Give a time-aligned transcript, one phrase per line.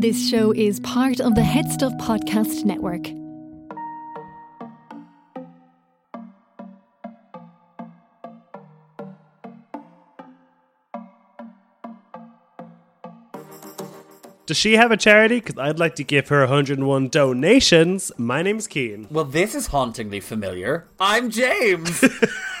[0.00, 3.02] This show is part of the Head Stuff Podcast Network.
[14.46, 15.40] Does she have a charity?
[15.40, 18.10] Because I'd like to give her 101 donations.
[18.16, 19.06] My name's Cian.
[19.10, 20.86] Well, this is hauntingly familiar.
[20.98, 22.00] I'm James.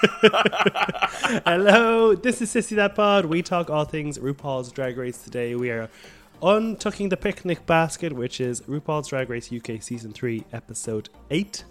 [1.46, 3.24] Hello, this is Sissy That Pod.
[3.24, 5.54] We talk all things RuPaul's Drag Race today.
[5.54, 5.88] We are
[6.40, 11.64] untucking the picnic basket, which is RuPaul's Drag Race UK Season 3, Episode 8.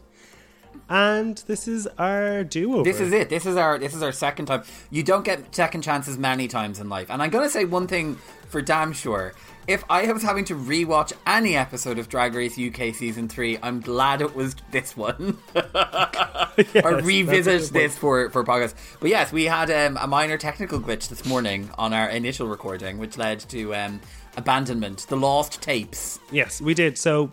[0.87, 2.83] And this is our do-over.
[2.83, 3.29] this is it.
[3.29, 4.63] This is our this is our second time.
[4.89, 7.11] You don't get second chances many times in life.
[7.11, 8.15] And I'm gonna say one thing
[8.47, 9.33] for damn sure.
[9.67, 13.81] If I was having to rewatch any episode of Drag Race UK season three, I'm
[13.81, 15.37] glad it was this one.
[15.55, 18.73] or that's a revisit this for for podcast.
[18.99, 22.97] But yes, we had um, a minor technical glitch this morning on our initial recording,
[22.97, 24.01] which led to um,
[24.37, 26.19] abandonment, the lost tapes.
[26.31, 26.97] Yes, we did.
[26.97, 27.31] So,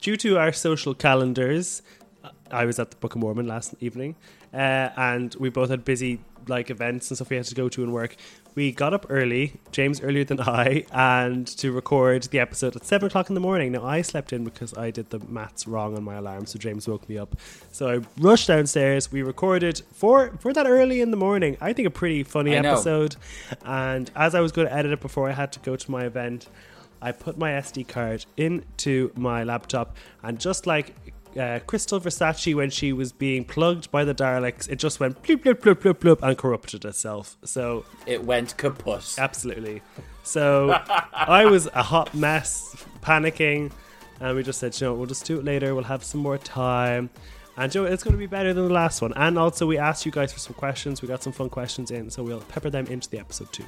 [0.00, 1.82] due to our social calendars,
[2.50, 4.16] I was at the Book of Mormon last evening,
[4.52, 7.82] uh, and we both had busy like events and stuff we had to go to
[7.82, 8.16] and work.
[8.54, 13.06] We got up early, James earlier than I, and to record the episode at seven
[13.06, 13.72] o'clock in the morning.
[13.72, 16.86] Now I slept in because I did the maths wrong on my alarm, so James
[16.86, 17.34] woke me up.
[17.70, 19.10] So I rushed downstairs.
[19.10, 21.56] We recorded for for that early in the morning.
[21.62, 22.72] I think a pretty funny I know.
[22.74, 23.16] episode.
[23.64, 26.04] And as I was going to edit it before I had to go to my
[26.04, 26.48] event,
[27.00, 30.94] I put my SD card into my laptop, and just like
[31.36, 35.42] uh, Krystal Versace when she was being plugged by the Daleks, it just went bloop
[35.42, 37.36] bloop bloop bloop bloop and corrupted itself.
[37.44, 39.16] So It went kaput.
[39.18, 39.82] absolutely.
[40.22, 40.78] So
[41.12, 43.72] I was a hot mess, panicking,
[44.20, 45.74] and we just said, you know, we'll just do it later.
[45.74, 47.10] We'll have some more time.
[47.56, 49.12] And you know, it's going to be better than the last one.
[49.14, 51.02] And also, we asked you guys for some questions.
[51.02, 53.64] We got some fun questions in, so we'll pepper them into the episode too.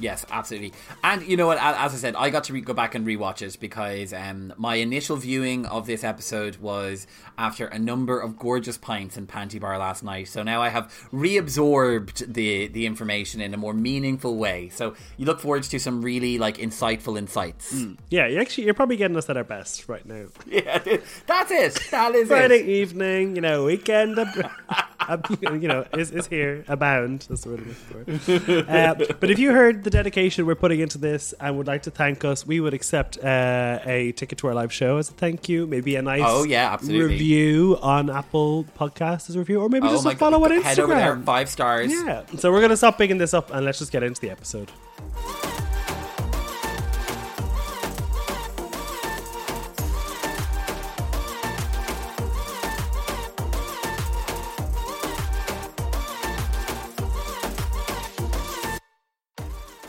[0.00, 0.72] Yes, absolutely.
[1.02, 1.58] And you know what?
[1.58, 4.76] As I said, I got to re- go back and rewatch it because um, my
[4.76, 7.06] initial viewing of this episode was
[7.38, 10.28] after a number of gorgeous pints in Panty Bar last night.
[10.28, 14.68] So now I have reabsorbed the the information in a more meaningful way.
[14.70, 17.74] So you look forward to some really like insightful insights.
[18.10, 20.26] Yeah, you actually, you're probably getting us at our best right now.
[20.46, 20.78] Yeah,
[21.26, 21.90] that's it.
[21.90, 22.68] That is Friday it.
[22.68, 24.84] evening, you know, weekend, ab- ab-
[25.40, 27.26] you know, is, is here, abound.
[27.28, 27.76] That's the word I'm
[28.08, 28.70] looking for.
[28.72, 31.90] Uh, but if you heard the dedication we're putting into this and would like to
[31.90, 35.48] thank us, we would accept uh, a ticket to our live show as a thank
[35.48, 35.66] you.
[35.66, 37.14] Maybe a nice Oh, yeah, absolutely.
[37.14, 40.52] review on Apple Podcasts as a review, or maybe Oh just a follow God.
[40.52, 41.24] on Head over there, Instagram.
[41.24, 41.92] five stars.
[41.92, 42.24] Yeah.
[42.38, 44.70] So we're going to stop picking this up and let's just get into the episode.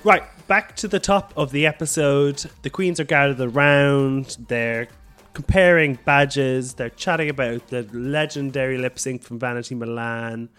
[0.06, 2.46] Right, back to the top of the episode.
[2.62, 4.38] The queens are gathered around.
[4.48, 4.88] They're
[5.34, 6.76] comparing badges.
[6.76, 10.50] They're chatting about the legendary lip sync from Vanity Milan.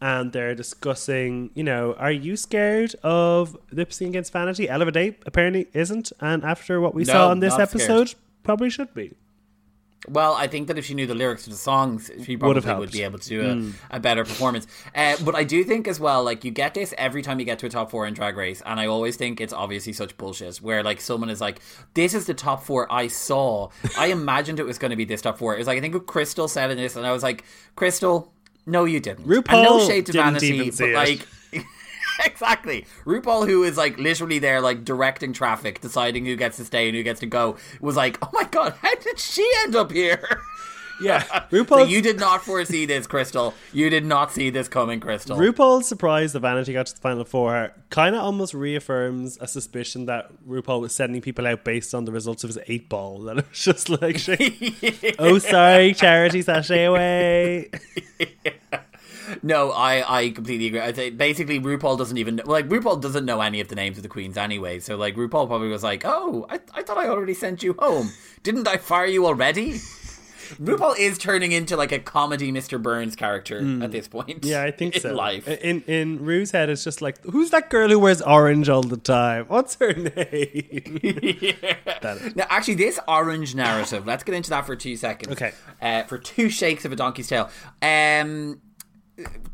[0.00, 4.68] And they're discussing, you know, are you scared of lip sync against Vanity?
[4.68, 6.10] Ella Vaday apparently isn't.
[6.18, 7.88] And after what we No, saw on this not scared.
[7.88, 9.14] episode, probably should be.
[10.06, 12.92] Well, I think that if she knew the lyrics to the songs, she probably would
[12.92, 14.66] be able to do a, a better performance.
[14.94, 17.58] Uh, but I do think as well, like you get this every time you get
[17.60, 20.58] to a top four in Drag Race, and I always think it's obviously such bullshit.
[20.58, 21.60] Where like someone is like,
[21.94, 23.70] "This is the top four I saw.
[23.98, 25.56] I imagined it was going to be this top four.
[25.56, 27.44] It was like I think Krystal said in this, and I was like,
[27.76, 28.28] "Krystal,
[28.66, 30.94] no, you didn't." and no shade to didn't vanity, even but it.
[30.94, 31.28] like.
[32.24, 32.86] exactly.
[33.04, 36.96] RuPaul, who is like literally there, like directing traffic, deciding who gets to stay and
[36.96, 40.40] who gets to go, was like, "Oh my god, how did she end up here?"
[41.00, 41.44] Yeah.
[41.50, 43.54] So you did not foresee this, Krystal.
[43.72, 45.38] You did not see this coming, Krystal.
[45.38, 50.06] RuPaul's surprise that Vanity got to the final four kind of almost reaffirms a suspicion
[50.06, 53.20] that RuPaul was sending people out based on the results of his eight ball.
[53.20, 57.70] That it was just like, oh, sorry, charity sashay away.
[59.42, 60.80] No, I, I completely agree.
[60.80, 64.02] I think basically RuPaul doesn't even like RuPaul doesn't know any of the names of
[64.02, 64.78] the queens anyway.
[64.80, 68.10] So like RuPaul probably was like, "Oh, I, I thought I already sent you home.
[68.42, 69.80] Didn't I fire you already?"
[70.48, 72.80] RuPaul is turning into like a comedy Mr.
[72.80, 74.46] Burns character at this point.
[74.46, 75.12] Yeah, I think in so.
[75.14, 75.46] Life.
[75.46, 78.96] In in Rue's head, it's just like, who's that girl who wears orange all the
[78.96, 79.44] time?
[79.48, 81.00] What's her name?
[81.02, 84.06] Is- Now, actually, this orange narrative.
[84.06, 85.32] let's get into that for two seconds.
[85.32, 85.52] Okay.
[85.82, 87.50] Uh, for two shakes of a donkey's tail.
[87.82, 88.60] Um,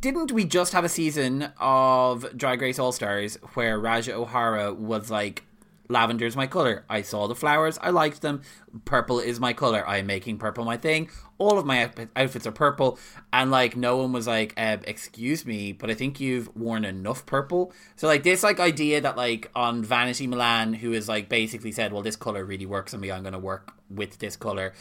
[0.00, 5.10] didn't we just have a season of Drag Race All Stars where Raja O'Hara was
[5.10, 5.44] like
[5.88, 6.84] lavender is my color.
[6.88, 8.42] I saw the flowers, I liked them.
[8.84, 9.86] Purple is my color.
[9.86, 11.10] I'm making purple my thing.
[11.38, 12.98] All of my outfits are purple,
[13.32, 17.72] and like no one was like, "Excuse me, but I think you've worn enough purple."
[17.96, 21.92] So like this like idea that like on Vanity Milan, who is like basically said,
[21.92, 23.10] "Well, this color really works on me.
[23.10, 24.72] I'm going to work with this color."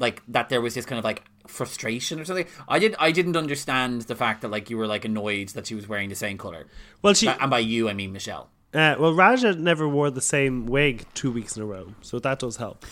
[0.00, 2.46] Like that, there was this kind of like frustration or something.
[2.68, 2.96] I did.
[2.98, 6.08] I didn't understand the fact that like you were like annoyed that she was wearing
[6.08, 6.66] the same color.
[7.02, 8.48] Well, she and by you I mean Michelle.
[8.72, 12.38] Uh, well, Raja never wore the same wig two weeks in a row, so that
[12.38, 12.84] does help.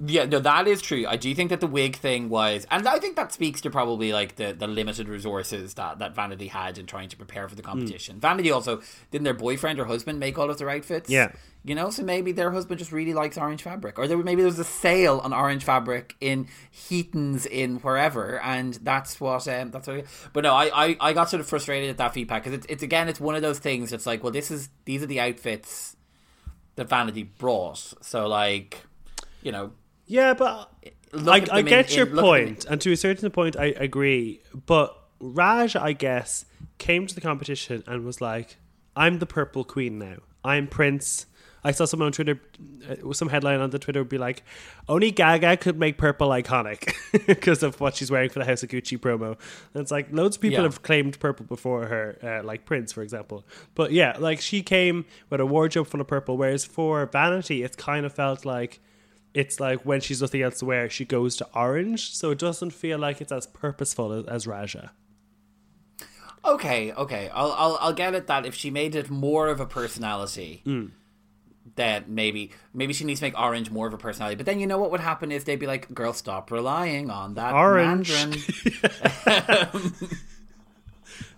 [0.00, 1.06] Yeah, no, that is true.
[1.08, 4.12] I do think that the wig thing was, and I think that speaks to probably
[4.12, 7.62] like the, the limited resources that, that Vanity had in trying to prepare for the
[7.62, 8.16] competition.
[8.16, 8.20] Mm.
[8.20, 8.80] Vanity also
[9.10, 11.10] didn't their boyfriend or husband make all of their outfits.
[11.10, 11.32] Yeah,
[11.64, 14.50] you know, so maybe their husband just really likes orange fabric, or there maybe there
[14.50, 19.88] was a sale on orange fabric in Heaton's in wherever, and that's what um, that's
[19.88, 20.04] what.
[20.32, 22.82] But no, I, I, I got sort of frustrated at that feedback because it's it's
[22.84, 23.92] again it's one of those things.
[23.92, 25.96] It's like, well, this is these are the outfits
[26.76, 28.78] that Vanity brought, so like,
[29.42, 29.72] you know
[30.08, 30.72] yeah, but
[31.12, 34.40] I, I get in, your in, point, and to a certain point, I agree.
[34.66, 36.46] But Raj, I guess,
[36.78, 38.56] came to the competition and was like,
[38.96, 40.16] "I'm the purple queen now.
[40.42, 41.26] I'm Prince."
[41.64, 42.40] I saw someone on Twitter,
[42.88, 44.44] uh, some headline on the Twitter would be like,
[44.88, 46.94] "Only Gaga could make purple iconic
[47.26, 49.36] because of what she's wearing for the House of Gucci promo."
[49.74, 50.62] And it's like loads of people yeah.
[50.62, 53.44] have claimed purple before her, uh, like Prince, for example.
[53.74, 57.76] But yeah, like she came with a wardrobe full of purple, whereas for Vanity, it's
[57.76, 58.80] kind of felt like
[59.34, 62.14] it's like when she's nothing else to wear, she goes to orange.
[62.14, 64.92] So it doesn't feel like it's as purposeful as, as Raja.
[66.44, 69.66] Okay, okay, I'll, I'll I'll get it that if she made it more of a
[69.66, 70.92] personality, mm.
[71.74, 74.36] then maybe maybe she needs to make orange more of a personality.
[74.36, 77.34] But then you know what would happen is they'd be like, "Girl, stop relying on
[77.34, 78.10] that orange."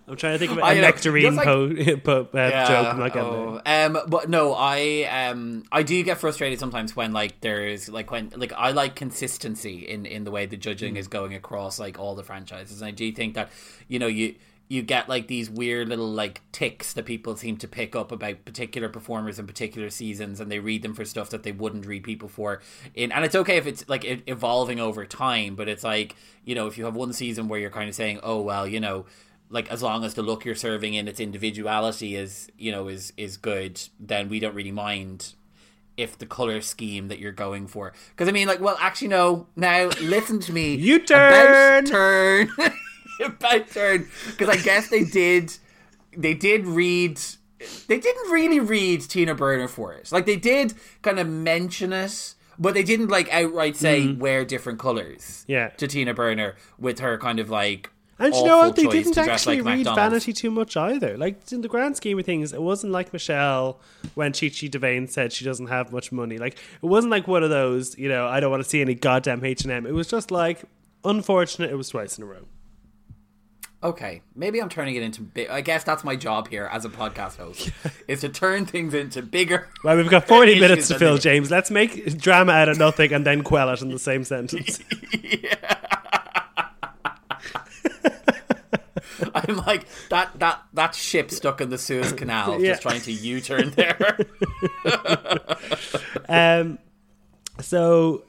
[0.07, 1.67] I'm trying to think of a nectarine like, po,
[2.03, 2.87] po, uh, yeah, joke.
[2.87, 7.39] I'm not oh, Um, but no, I um, I do get frustrated sometimes when like
[7.41, 10.97] there's like when like I like consistency in in the way the judging mm.
[10.97, 13.51] is going across like all the franchises, and I do think that
[13.87, 14.35] you know you
[14.71, 18.45] you get like these weird little like ticks that people seem to pick up about
[18.45, 22.05] particular performers in particular seasons and they read them for stuff that they wouldn't read
[22.05, 22.61] people for
[22.95, 26.15] in and it's okay if it's like evolving over time but it's like
[26.45, 28.79] you know if you have one season where you're kind of saying oh well you
[28.79, 29.05] know
[29.51, 33.13] like as long as the look you're serving in its individuality is you know is
[33.17, 35.33] is good then we don't really mind
[35.97, 37.93] if the color scheme that you're going for.
[38.09, 39.47] Because i mean like well actually no.
[39.55, 40.75] Now listen to me.
[40.81, 42.51] You turn about turn.
[43.23, 44.07] About turn.
[44.31, 45.53] Because i guess they did
[46.17, 47.19] they did read
[47.87, 50.11] they didn't really read tina burner for it.
[50.11, 50.73] Like they did
[51.03, 54.17] kind of mention it but they didn't like outright say mm.
[54.17, 55.69] wear different colors yeah.
[55.69, 57.89] to tina burner with her kind of like
[58.21, 58.75] and you know what?
[58.75, 60.25] They didn't actually like read McDonald's.
[60.25, 61.17] Vanity too much either.
[61.17, 63.79] Like in the grand scheme of things, it wasn't like Michelle
[64.15, 66.37] when Chi Chi DeVayne said she doesn't have much money.
[66.37, 67.97] Like it wasn't like one of those.
[67.97, 69.85] You know, I don't want to see any goddamn H and M.
[69.85, 70.63] It was just like
[71.03, 71.71] unfortunate.
[71.71, 72.45] It was twice in a row.
[73.83, 75.21] Okay, maybe I'm turning it into.
[75.21, 77.71] Big, I guess that's my job here as a podcast host
[78.07, 79.69] is to turn things into bigger.
[79.83, 81.49] Well, we've got 40 minutes to fill, James.
[81.49, 84.79] Let's make drama out of nothing and then quell it in the same sentence.
[85.23, 86.00] yeah.
[89.33, 92.71] I'm like that that that ship stuck in the Suez Canal, yeah.
[92.71, 94.17] just trying to U-turn there.
[96.29, 96.79] um,
[97.59, 98.23] so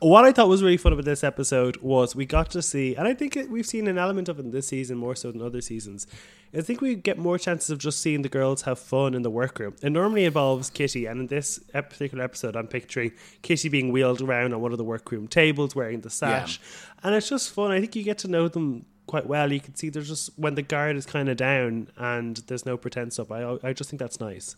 [0.00, 3.08] what I thought was really fun about this episode was we got to see, and
[3.08, 5.40] I think it, we've seen an element of it in this season more so than
[5.42, 6.06] other seasons.
[6.54, 9.30] I think we get more chances of just seeing the girls have fun in the
[9.30, 9.74] workroom.
[9.82, 13.12] It normally involves Kitty, and in this particular episode, I'm picturing
[13.42, 17.00] Kitty being wheeled around on one of the workroom tables wearing the sash, yeah.
[17.04, 17.70] and it's just fun.
[17.70, 19.52] I think you get to know them quite well.
[19.52, 22.76] You can see there's just when the guard is kind of down and there's no
[22.76, 23.30] pretense up.
[23.32, 24.56] I I just think that's nice.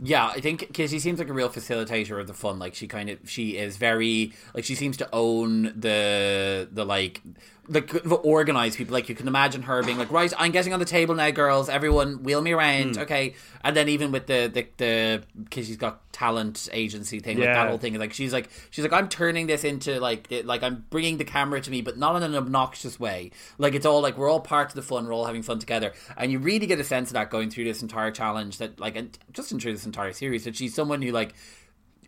[0.00, 2.58] Yeah, I think Kitty seems like a real facilitator of the fun.
[2.58, 7.20] Like she kind of she is very like she seems to own the the like
[7.68, 7.94] like
[8.24, 8.94] organized people.
[8.94, 11.68] Like you can imagine her being like, right, I'm getting on the table now, girls.
[11.68, 13.02] Everyone, wheel me around, mm.
[13.02, 13.34] okay?
[13.62, 17.46] And then even with the the the because she's got talent agency thing, yeah.
[17.46, 17.94] like that whole thing.
[17.98, 21.24] Like she's like she's like I'm turning this into like it, like I'm bringing the
[21.24, 23.30] camera to me, but not in an obnoxious way.
[23.58, 25.06] Like it's all like we're all part of the fun.
[25.06, 27.64] We're all having fun together, and you really get a sense of that going through
[27.64, 28.58] this entire challenge.
[28.58, 31.34] That like and just through this entire series, that she's someone who like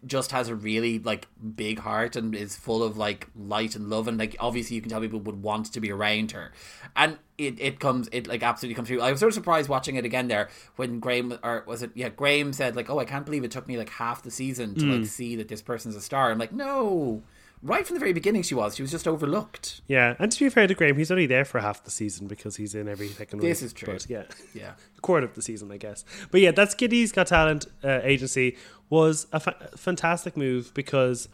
[0.07, 4.09] just has a really like big heart and is full of like light and love
[4.09, 6.52] and like obviously you can tell people would want to be around her.
[6.97, 9.00] And it, it comes it like absolutely comes through.
[9.00, 12.09] I was sort of surprised watching it again there when Graham or was it yeah
[12.09, 14.85] Graham said like oh I can't believe it took me like half the season to
[14.85, 14.99] mm.
[14.99, 16.30] like see that this person's a star.
[16.30, 17.23] I'm like no
[17.62, 18.76] right from the very beginning, she was.
[18.76, 19.81] She was just overlooked.
[19.87, 22.57] Yeah, and to be fair to Graham, he's only there for half the season because
[22.57, 23.40] he's in every second.
[23.40, 23.93] This week, is true.
[23.95, 24.23] But yeah,
[24.55, 24.73] Yeah.
[24.97, 26.05] a quarter of the season, I guess.
[26.31, 28.57] But yeah, that's Kitty's Got Talent uh, agency
[28.88, 31.29] was a fa- fantastic move because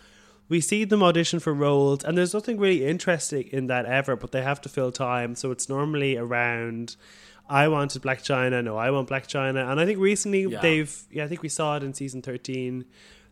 [0.49, 4.33] we see them audition for roles, and there's nothing really interesting in that ever, but
[4.33, 6.97] they have to fill time, so it's normally around.
[7.49, 8.61] I wanted Black China.
[8.63, 10.61] No, I want Black China, and I think recently Yeah.
[10.61, 11.03] they've.
[11.13, 12.85] Yeah, I think we saw it in season thirteen.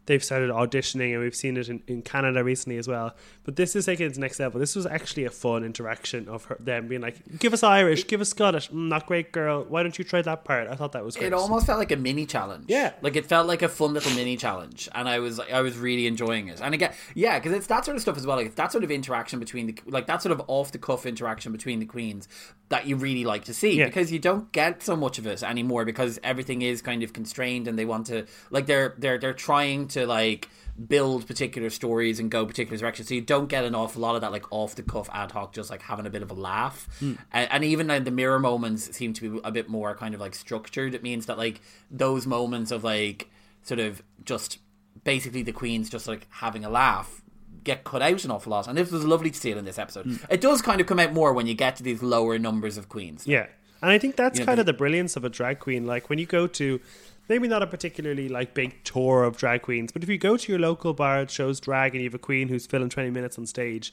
[0.07, 3.15] They've started auditioning, and we've seen it in, in Canada recently as well.
[3.45, 4.61] But this is taking it to the next level.
[4.61, 8.21] This was actually a fun interaction of her, them being like, "Give us Irish, give
[8.21, 9.65] us Scottish, mm, not great girl.
[9.65, 11.29] Why don't you try that part?" I thought that was great.
[11.29, 12.67] It almost felt like a mini challenge.
[12.69, 12.93] Yeah.
[13.03, 16.07] like it felt like a fun little mini challenge, and I was I was really
[16.07, 16.61] enjoying it.
[16.63, 18.37] And again, yeah, because it's that sort of stuff as well.
[18.37, 21.07] Like it's that sort of interaction between the like that sort of off the cuff
[21.07, 22.29] interaction between the queens
[22.71, 23.85] that you really like to see Yeah.
[23.87, 27.69] because you don't get so much of it anymore because everything is kind of constrained
[27.69, 30.49] and they want to like they're they're they're trying to like
[30.89, 33.09] build particular stories and go particular directions.
[33.09, 35.53] So you don't get an awful lot of that like off the cuff ad hoc,
[35.53, 36.89] just like having a bit of a laugh.
[37.01, 40.21] And, and even uh, the mirror moments seem to be a bit more kind of
[40.21, 40.95] like structured.
[40.95, 41.61] It means that like
[41.91, 43.31] those moments of like
[43.63, 44.59] sort of just
[45.05, 47.23] basically the queens just like having a laugh
[47.63, 48.67] get cut out an awful lot.
[48.69, 50.19] And this was lovely to see it in this episode.
[50.29, 52.89] It does kind of come out more when you get to these lower numbers of
[52.91, 53.27] queens.
[53.27, 53.47] Yeah.
[53.81, 55.87] And I think that's You know, kind the- of the brilliance of a drag queen.
[55.87, 56.81] Like when you go to
[57.29, 60.53] maybe not a particularly like big tour of drag queens, but if you go to
[60.53, 63.39] your local bar that shows drag and you have a queen who's filling 20 minutes
[63.39, 63.93] on stage,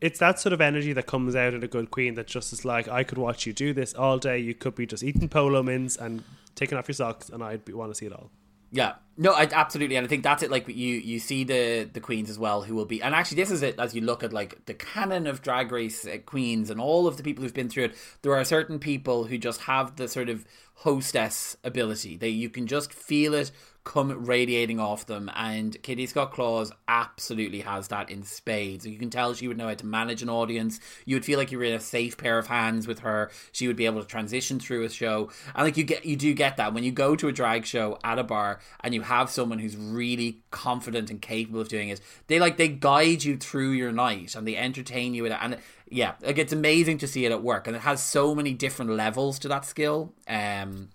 [0.00, 2.64] it's that sort of energy that comes out in a good queen that just is
[2.64, 4.38] like, I could watch you do this all day.
[4.38, 6.22] You could be just eating polo mints and
[6.54, 8.30] taking off your socks, and I'd want to see it all.
[8.70, 10.50] Yeah, no, I, absolutely, and I think that's it.
[10.50, 13.50] Like you, you see the the queens as well, who will be, and actually, this
[13.50, 13.78] is it.
[13.78, 17.16] As you look at like the canon of Drag Race uh, queens and all of
[17.16, 20.28] the people who've been through it, there are certain people who just have the sort
[20.28, 20.44] of
[20.78, 22.16] hostess ability.
[22.16, 23.50] They you can just feel it
[23.88, 28.86] come radiating off them, and Kitty Scott Claus absolutely has that in spades.
[28.86, 30.78] You can tell she would know how to manage an audience.
[31.06, 33.30] You would feel like you were in a safe pair of hands with her.
[33.50, 36.34] She would be able to transition through a show, and like you get, you do
[36.34, 39.30] get that when you go to a drag show at a bar and you have
[39.30, 42.00] someone who's really confident and capable of doing it.
[42.26, 45.56] They like they guide you through your night and they entertain you with it, and
[45.90, 48.92] yeah, like it's amazing to see it at work, and it has so many different
[48.92, 50.12] levels to that skill.
[50.26, 50.90] Um.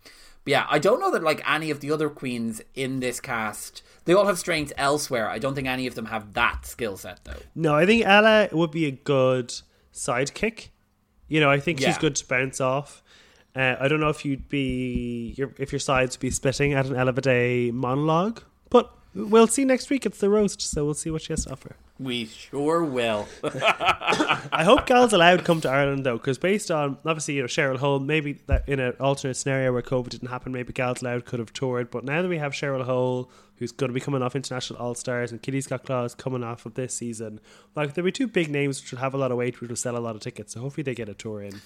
[0.45, 3.81] But yeah, I don't know that like any of the other queens in this cast,
[4.03, 5.29] they all have strengths elsewhere.
[5.29, 7.39] I don't think any of them have that skill set though.
[7.55, 9.53] No, I think Ella would be a good
[9.93, 10.67] sidekick.
[11.29, 13.01] You know, I think she's good to bounce off.
[13.55, 16.87] Uh, I don't know if you'd be your if your sides would be splitting at
[16.87, 20.05] an Ella Vaday monologue, but we'll see next week.
[20.05, 21.75] It's the roast, so we'll see what she has to offer.
[21.99, 23.27] We sure will.
[23.43, 27.77] I hope Gals Aloud come to Ireland though, because based on obviously you know Cheryl
[27.77, 31.37] Hole, maybe that in an alternate scenario where COVID didn't happen, maybe Gals Aloud could
[31.39, 31.91] have toured.
[31.91, 34.95] But now that we have Cheryl Hole, who's going to be coming off International All
[34.95, 37.39] Stars, and Kitty Scott Claus coming off of this season,
[37.75, 39.75] like there'll be two big names which will have a lot of weight, which will
[39.75, 40.53] sell a lot of tickets.
[40.53, 41.61] So hopefully they get a tour in.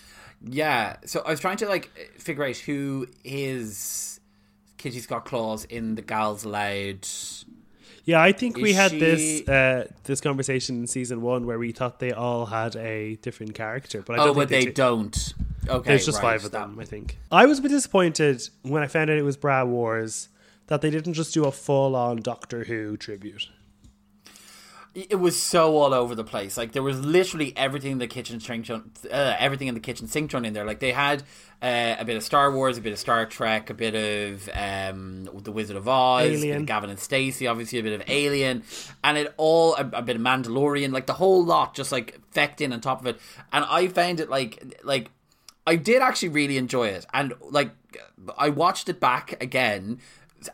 [0.45, 0.97] yeah.
[1.05, 4.19] So I was trying to like figure out who is
[4.77, 7.07] Kitty Scott Claus in the Gals Aloud.
[8.07, 11.71] Yeah, I think we had she- this uh, this conversation in season one where we
[11.73, 14.71] thought they all had a different character, but I don't Oh, think but they do.
[14.71, 15.33] don't.
[15.69, 17.17] Okay, There's just right, five of that- them, I think.
[17.31, 20.29] I was a bit disappointed when I found out it was Bra Wars
[20.67, 23.49] that they didn't just do a full on Doctor Who tribute.
[24.97, 26.57] It was so all over the place.
[26.57, 30.31] Like there was literally everything in the kitchen sink, uh, everything in the kitchen sink
[30.31, 30.65] thrown in there.
[30.65, 31.21] Like they had
[31.61, 35.29] uh, a bit of Star Wars, a bit of Star Trek, a bit of um,
[35.43, 36.65] the Wizard of Oz, Alien.
[36.65, 38.63] Gavin and Stacey, obviously a bit of Alien,
[39.03, 42.59] and it all a, a bit of Mandalorian, like the whole lot, just like fecked
[42.59, 43.19] in on top of it.
[43.53, 45.11] And I found it like like
[45.67, 47.69] I did actually really enjoy it, and like
[48.35, 49.99] I watched it back again,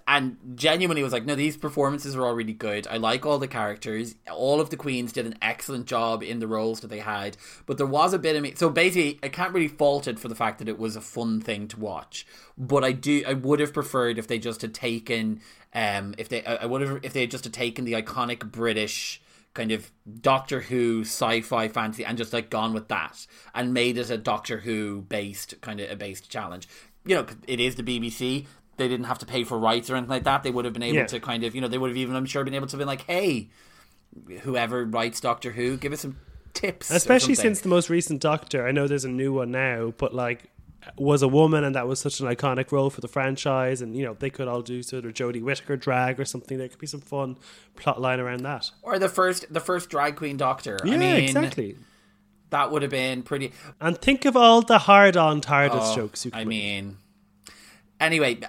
[0.07, 2.87] and genuinely was like, no, these performances are all really good.
[2.87, 4.15] I like all the characters.
[4.31, 7.77] All of the queens did an excellent job in the roles that they had, but
[7.77, 8.53] there was a bit of me.
[8.55, 11.41] So basically, I can't really fault it for the fact that it was a fun
[11.41, 12.25] thing to watch.
[12.57, 15.41] But I do, I would have preferred if they just had taken,
[15.73, 19.21] um, if they, I would have, if they had just had taken the iconic British
[19.53, 24.09] kind of Doctor Who sci-fi fantasy and just like gone with that and made it
[24.09, 26.67] a Doctor Who based kind of a based challenge.
[27.05, 28.45] You know, it is the BBC.
[28.77, 30.43] They didn't have to pay for rights or anything like that.
[30.43, 31.05] They would have been able Yeah.
[31.07, 32.85] to kind of, you know, they would have even, I'm sure, been able to be
[32.85, 33.49] like, hey,
[34.41, 36.17] whoever writes Doctor Who, give us some
[36.53, 36.89] tips.
[36.91, 40.49] Especially since the most recent Doctor, I know there's a new one now, but like
[40.97, 44.03] was a woman and that was such an iconic role for the franchise and you
[44.03, 46.87] know they could all do sort of Jodie Whittaker drag or something there could be
[46.87, 47.37] some fun
[47.77, 50.77] plot line around that or the first, the first drag queen Doctor.
[50.83, 51.77] yeah I mean, exactly
[52.49, 53.53] That would have been pretty.
[53.79, 56.97] and think of all the hard on TARDIS Oh, jokes you could I mean,
[58.05, 58.39] anyway,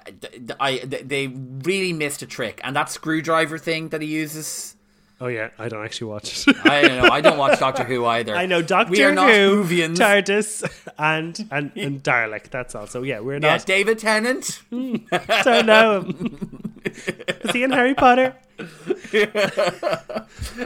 [0.61, 4.75] I they really missed a trick, and that screwdriver thing that he uses
[5.21, 6.57] Oh yeah, I don't actually watch it.
[6.65, 7.09] I don't know.
[7.09, 8.35] I don't watch Doctor Who either.
[8.35, 9.97] I know Doctor We are not Who, Whovians.
[9.97, 12.51] TARDIS, and and and Dalek.
[12.51, 13.61] That's also yeah, we're not.
[13.61, 13.65] yeah.
[13.65, 14.61] David Tennant.
[14.71, 16.73] don't know him.
[16.85, 18.35] Is he in Harry Potter?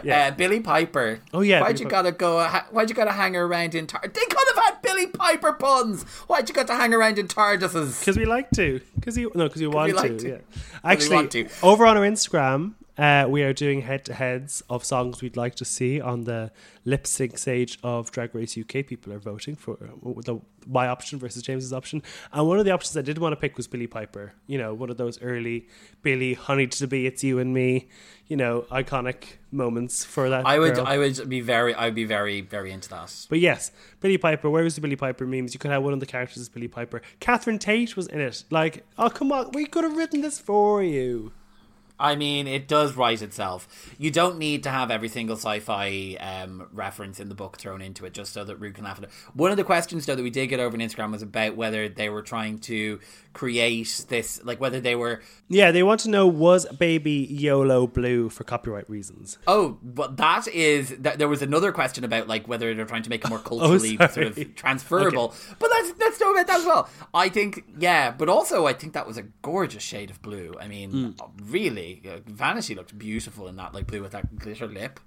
[0.09, 1.21] Uh, Billie Piper.
[1.33, 2.41] Oh, yeah, Why'd Billie you Pi- gotta go?
[2.41, 3.87] ha- Why'd you gotta hang around in?
[3.87, 6.03] Tar- they could have had Billie Piper puns.
[6.27, 8.01] Why'd you got to hang around in TARDISes?
[8.01, 8.81] Because we like to.
[8.97, 10.19] Because you no, because you want like to.
[10.19, 10.29] to.
[10.29, 10.39] Yeah.
[10.85, 11.49] Actually, want to.
[11.63, 16.01] over on our Instagram, uh, we are doing head-to-heads of songs we'd like to see
[16.01, 16.51] on the
[16.85, 18.85] lip sync stage of Drag Race UK.
[18.87, 22.03] People are voting for uh, the my option versus James's option,
[22.33, 24.35] and one of the options I did want to pick was Billie Piper.
[24.47, 25.69] You know, one of those early
[26.03, 27.89] Billie, "Honey to be It's You and Me,"
[28.27, 30.45] you know, iconic moments for that.
[30.45, 30.87] I would, girl.
[30.87, 33.27] I would be very, I'd be very, very into that.
[33.31, 34.51] But yes, Billie Piper.
[34.51, 35.55] Where was the Billie Piper memes?
[35.55, 37.01] You could have one of the characters as Billie Piper.
[37.21, 38.43] Catherine Tate was in it.
[38.51, 41.33] Like, oh come on, we could have written this for you.
[42.01, 43.95] I mean, it does write itself.
[43.99, 48.05] You don't need to have every single sci-fi um, reference in the book thrown into
[48.07, 49.11] it just so that Rue can laugh at it.
[49.35, 51.89] One of the questions, though, that we did get over on Instagram was about whether
[51.89, 53.01] they were trying to
[53.33, 58.29] create this, like whether they were Yeah, they want to know was Baby YOLO blue
[58.29, 59.39] for copyright reasons.
[59.47, 61.19] Oh, but that is that.
[61.19, 64.13] There was another question about like whether they're trying to make it more culturally sorry.
[64.13, 65.35] sort of transferable.
[65.59, 66.89] But let's let's talk about that as well.
[67.15, 70.55] I think yeah, but also I think that was a gorgeous shade of blue.
[70.61, 71.88] I mean, really,
[72.27, 75.01] Vanity looked beautiful in that like blue with that glitter lip.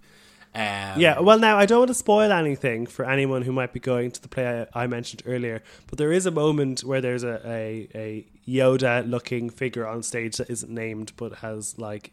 [0.54, 3.80] Um, Yeah, well, now I don't want to spoil anything for anyone who might be
[3.80, 7.24] going to the play I, I mentioned earlier, but there is a moment where there's
[7.24, 12.12] a, a, a Yoda looking figure on stage that isn't named but has like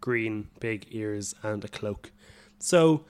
[0.00, 2.12] green big ears and a cloak.
[2.58, 3.06] So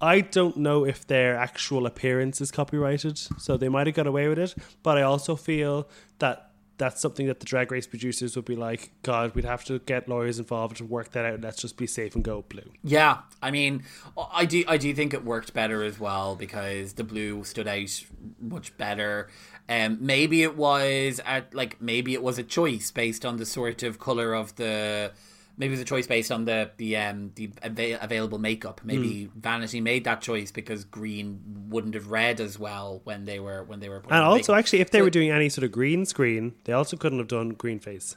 [0.00, 4.28] I don't know if their actual appearance is copyrighted, so they might have got away
[4.28, 8.44] with it, but I also feel that that's something that the drag race producers would
[8.44, 11.40] be like, God, we'd have to get lawyers involved to work that out.
[11.40, 12.70] Let's just be safe and go blue.
[12.82, 13.84] Yeah, I mean,
[14.32, 18.04] I do I do think it worked better as well because the blue stood out
[18.40, 19.28] much better.
[19.68, 23.82] Um, maybe it was at like maybe it was a choice based on the sort
[23.82, 25.12] of color of the.
[25.58, 28.80] Maybe it was a choice based on the the um the ava- available makeup.
[28.84, 33.64] Maybe Vanity made that choice because green wouldn't have read as well when they were
[33.64, 34.00] when they were.
[34.00, 34.58] putting And also, makeup.
[34.58, 37.28] actually, if they So- were doing any sort of green screen, they also couldn't have
[37.28, 38.16] done green face.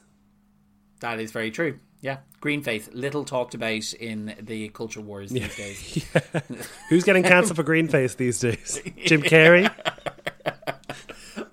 [1.00, 1.79] that is very true.
[2.01, 6.05] Yeah, green face, little talked about in the culture wars these days.
[6.89, 8.82] Who's getting cancelled for green face these days?
[9.06, 9.69] Jim Carrey?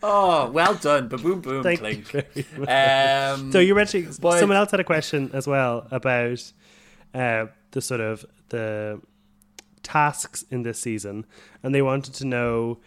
[0.09, 2.13] Oh, well done, ba boom boom Thank clink.
[2.13, 2.67] you.
[2.69, 6.53] Um, So you mentioned someone else had a question as well about
[7.15, 9.01] uh, the sort of the
[9.83, 11.27] tasks in this season,
[11.63, 12.79] and they wanted to know: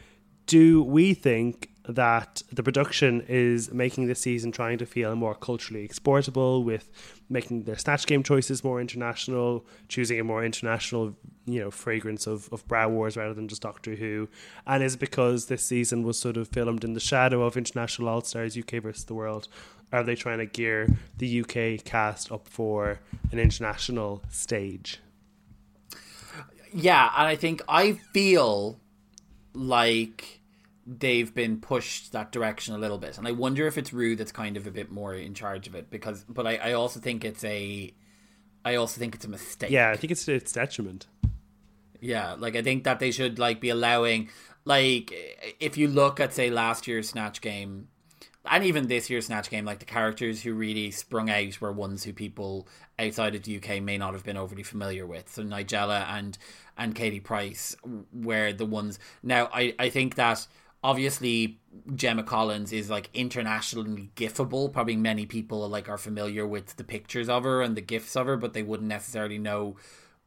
[0.46, 5.84] Do we think that the production is making this season trying to feel more culturally
[5.84, 6.92] exportable, with
[7.30, 12.48] making their snatch game choices more international, choosing a more international, you know, fragrance of,
[12.54, 14.30] of Bra Wars rather than just Doctor Who,
[14.68, 18.22] and is because this season was sort of filmed in the shadow of International All
[18.22, 19.48] Stars UK versus the World?
[19.92, 23.00] Are they trying to gear the UK cast up for
[23.32, 25.00] an international stage?
[26.72, 28.80] Yeah, and I think I feel
[29.54, 30.39] like
[30.98, 34.32] they've been pushed that direction a little bit, and I wonder if it's Rue that's
[34.32, 37.24] kind of a bit more in charge of it because, but I, I also think
[37.24, 37.94] it's a,
[38.66, 39.70] I also think it's a mistake.
[39.70, 41.08] Yeah, I think it's its detriment.
[42.02, 44.30] Yeah, like I think that they should like be allowing
[44.66, 45.14] like
[45.60, 47.90] if you look at say last year's Snatch game
[48.46, 52.04] and even this year's Snatch game, like the characters who really sprung out were ones
[52.04, 55.30] who people outside of the UK may not have been overly familiar with.
[55.30, 56.38] So Nigella and
[56.78, 57.76] and Katie Price
[58.14, 58.98] were the ones.
[59.22, 60.48] Now I I think that
[60.84, 61.60] obviously
[61.94, 64.72] Gemma Collins is like internationally gifable.
[64.72, 68.28] Probably many people like are familiar with the pictures of her and the gifs of
[68.28, 69.76] her, but they wouldn't necessarily know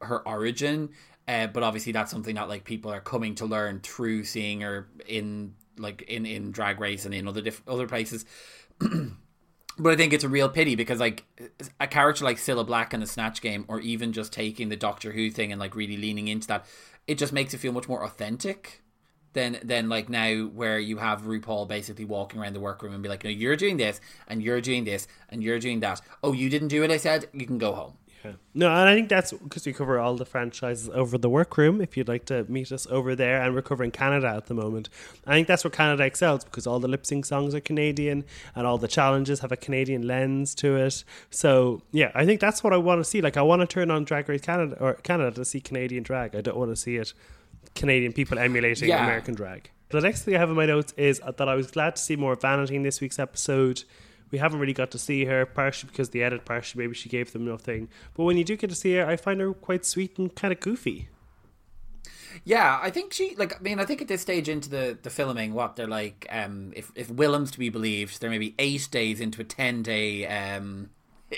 [0.01, 0.89] her origin.
[1.27, 4.89] Uh, but obviously that's something that like people are coming to learn through seeing her
[5.07, 8.25] in like in in drag race and in other diff- other places.
[8.79, 11.25] but I think it's a real pity because like
[11.79, 15.13] a character like Cilla Black in the Snatch Game, or even just taking the Doctor
[15.13, 16.65] Who thing and like really leaning into that,
[17.07, 18.82] it just makes it feel much more authentic
[19.33, 23.09] than than like now where you have RuPaul basically walking around the workroom and be
[23.09, 26.01] like, no, you're doing this and you're doing this and you're doing that.
[26.23, 27.27] Oh, you didn't do what I said.
[27.33, 27.93] You can go home.
[28.23, 28.33] Yeah.
[28.53, 31.81] No, and I think that's because we cover all the franchises over the workroom.
[31.81, 34.87] If you'd like to meet us over there, and we're covering Canada at the moment.
[35.27, 38.23] I think that's where Canada excels because all the lip sync songs are Canadian,
[38.55, 41.03] and all the challenges have a Canadian lens to it.
[41.31, 43.21] So yeah, I think that's what I want to see.
[43.21, 46.33] Like I want to turn on Drag Race Canada or Canada to see Canadian drag.
[46.33, 47.13] I don't want to see it
[47.75, 49.03] Canadian people emulating Yeah.
[49.03, 49.69] American drag.
[49.89, 52.15] The next thing I have in my notes is that I was glad to see
[52.15, 53.83] more vanity in this week's episode.
[54.31, 57.31] we haven't really got to see her, partially because the edit, partially maybe she gave
[57.33, 57.87] them nothing.
[58.15, 60.51] But when you do get to see her, I find her quite sweet and kind
[60.51, 61.09] of goofy.
[62.43, 63.55] Yeah, I think she like.
[63.55, 66.73] I mean, I think at this stage into the the filming, what they're like, um,
[66.75, 70.89] if if Willam's to be believed, they're maybe eight days into a ten day um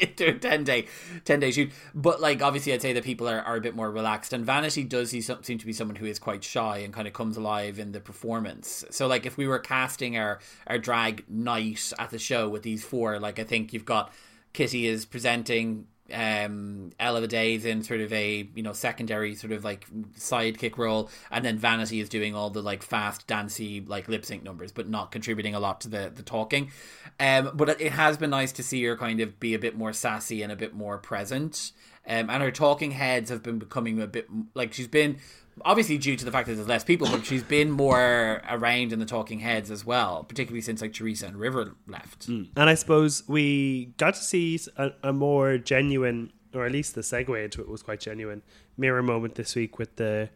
[0.01, 0.87] into a 10 day
[1.25, 1.71] 10 day shoot.
[1.93, 4.33] But like obviously i'd say that people are, are a bit more relaxed.
[4.33, 7.13] And vanity does he seem to be someone who is quite shy and kind of
[7.13, 8.85] comes alive in the performance.
[8.91, 12.83] So like if we were casting our our drag night at the show with these
[12.83, 14.11] four like i think you've got
[14.53, 19.63] kitty is presenting um Ella Vaday's in sort of a you know secondary sort of
[19.63, 19.87] like
[20.17, 24.43] sidekick role and then Vanity is doing all the like fast dancey like lip sync
[24.43, 26.71] numbers but not contributing a lot to the the talking.
[27.19, 29.93] Um but it has been nice to see her kind of be a bit more
[29.93, 31.71] sassy and a bit more present.
[32.07, 35.17] Um and her talking heads have been becoming a bit like she's been
[35.63, 38.99] obviously due to the fact that there's less people, but she's been more around in
[38.99, 42.27] the talking heads as well, particularly since like Teresa and River left.
[42.27, 42.49] Mm.
[42.55, 47.01] And I suppose we got to see a, a, more genuine, or at least the
[47.01, 48.41] segue into it was quite genuine,
[48.77, 50.29] mirror moment this week with the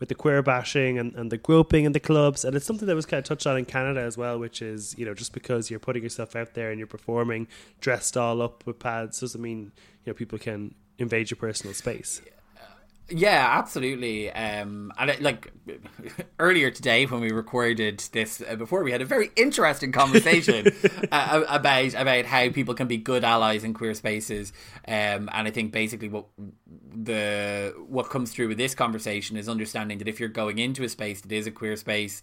[0.00, 2.44] with the queer bashing and, and the groping in the clubs.
[2.44, 4.92] And it's something that was kind of touched on in Canada as well, which is,
[4.98, 7.46] you know, just because you're putting yourself out there and you're performing
[7.80, 9.70] dressed all up with pads doesn't mean,
[10.04, 12.20] you know, people can invade your personal space.
[13.10, 14.32] Yeah, absolutely.
[14.32, 15.52] Um, and it, like
[16.38, 20.68] earlier today when we recorded this uh, before, we had a very interesting conversation
[21.12, 24.54] uh, about about how people can be good allies in queer spaces.
[24.88, 26.24] Um, and I think basically what
[26.66, 30.88] the what comes through with this conversation is understanding that if you're going into a
[30.88, 32.22] space that is a queer space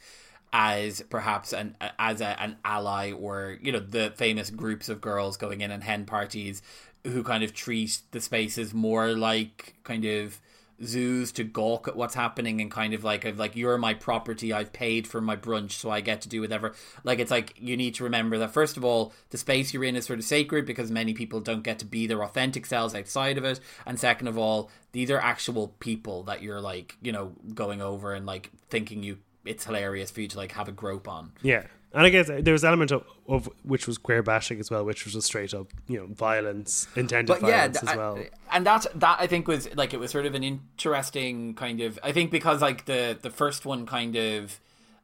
[0.54, 5.38] as perhaps an as a, an ally or you know the famous groups of girls
[5.38, 6.62] going in and hen parties
[7.06, 10.39] who kind of treat the spaces more like kind of
[10.84, 14.52] zoos to gawk at what's happening and kind of like of like you're my property
[14.52, 16.74] i've paid for my brunch so i get to do whatever.
[17.04, 19.96] Like it's like you need to remember that first of all the space you're in
[19.96, 23.38] is sort of sacred because many people don't get to be their authentic selves outside
[23.38, 23.60] of it.
[23.86, 28.13] And second of all these are actual people that you're like you know going over
[28.13, 31.32] and like thinking you it's hilarious for you to like have a grope on.
[31.41, 31.63] Yeah
[31.94, 34.86] and I guess there was an element of, of which was queer bashing as well,
[34.86, 38.20] which was just straight up, you know, violence, intended but violence yeah, as well.
[38.52, 42.00] and that that I think was like it was sort of an interesting kind of.
[42.02, 44.60] I think because like the the first one kind of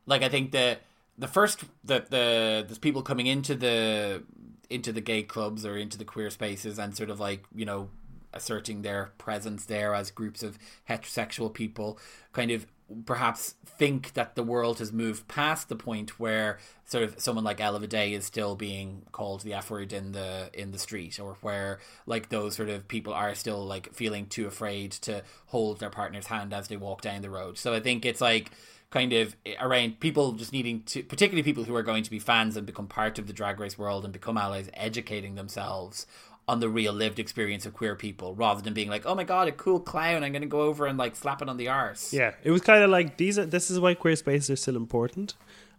[0.06, 0.78] like I think the
[1.17, 4.23] the first the the the people coming into the
[4.69, 7.89] into the gay clubs or into the queer spaces and sort of like you know
[8.34, 11.97] asserting their presence there as groups of heterosexual people
[12.34, 12.67] kind of
[13.06, 17.60] perhaps think that the world has moved past the point where sort of someone like
[17.60, 21.80] Vaday is still being called the F word in the in the street, or where
[22.06, 26.28] like those sort of people are still like feeling too afraid to hold their partner's
[26.28, 27.58] hand as they walk down the road.
[27.58, 28.52] So I think it's like
[28.89, 32.56] kind of around people just needing to, particularly people who are going to be fans
[32.56, 36.08] and become part of the drag race world and become allies, educating themselves
[36.47, 39.47] on the real lived experience of queer people rather than being like, oh my god,
[39.47, 42.13] a cool clown, I'm going to go over and like slap it on the arse.
[42.13, 43.38] Yeah, it was kind of like these.
[43.38, 45.33] Are, this is why queer spaces are still important,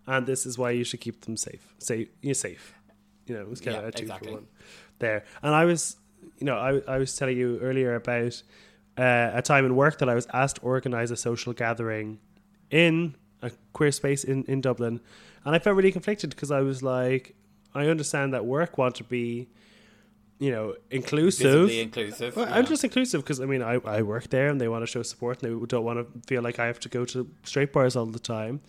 [0.06, 1.74] and this is why you should keep them safe.
[1.78, 2.74] Say you're safe.
[3.26, 4.28] You know, it was kind yeah, of a two exactly.
[4.28, 4.46] for one
[4.98, 5.24] there.
[5.42, 5.96] And I was,
[6.38, 8.42] you know, I I was telling you earlier about
[8.98, 12.18] uh, a time in work that I was asked to organize a social gathering
[12.70, 15.00] in a queer space in in Dublin,
[15.46, 17.34] and I felt really conflicted because I was like,
[17.74, 19.48] I understand that work want to be
[20.38, 21.52] you know, inclusive.
[21.52, 22.36] Visibly inclusive.
[22.36, 22.56] Well, yeah.
[22.56, 25.02] I'm just inclusive because I mean, I, I work there and they want to show
[25.02, 27.96] support and they don't want to feel like I have to go to straight bars
[27.96, 28.60] all the time.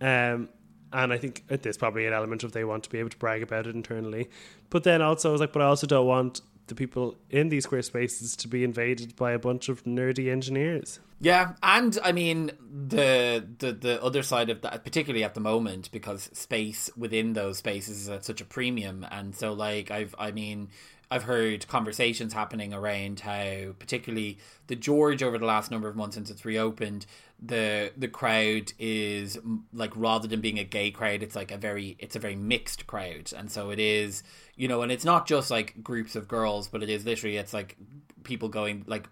[0.00, 0.48] Um,
[0.92, 3.42] and I think there's probably an element of they want to be able to brag
[3.42, 4.28] about it internally.
[4.70, 7.66] But then also, I was like, but I also don't want the people in these
[7.66, 11.00] queer spaces to be invaded by a bunch of nerdy engineers.
[11.20, 15.90] Yeah, and I mean the the the other side of that, particularly at the moment,
[15.90, 20.30] because space within those spaces is at such a premium, and so like I've I
[20.30, 20.68] mean
[21.14, 26.16] I've heard conversations happening around how, particularly the George, over the last number of months
[26.16, 27.06] since it's reopened,
[27.40, 29.38] the the crowd is
[29.72, 32.88] like rather than being a gay crowd, it's like a very it's a very mixed
[32.88, 34.24] crowd, and so it is
[34.56, 37.54] you know, and it's not just like groups of girls, but it is literally it's
[37.54, 37.76] like
[38.24, 39.08] people going like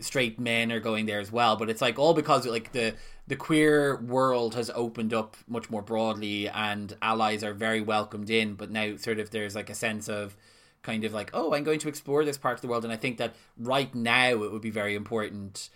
[0.00, 1.54] straight men are going there as well.
[1.54, 2.96] But it's like all because like the
[3.28, 8.54] the queer world has opened up much more broadly and allies are very welcomed in
[8.54, 10.34] but now sort of there's like a sense of
[10.88, 12.84] kind of like, oh, I'm going to explore this part of the world.
[12.84, 15.68] And I think that right now it would be very important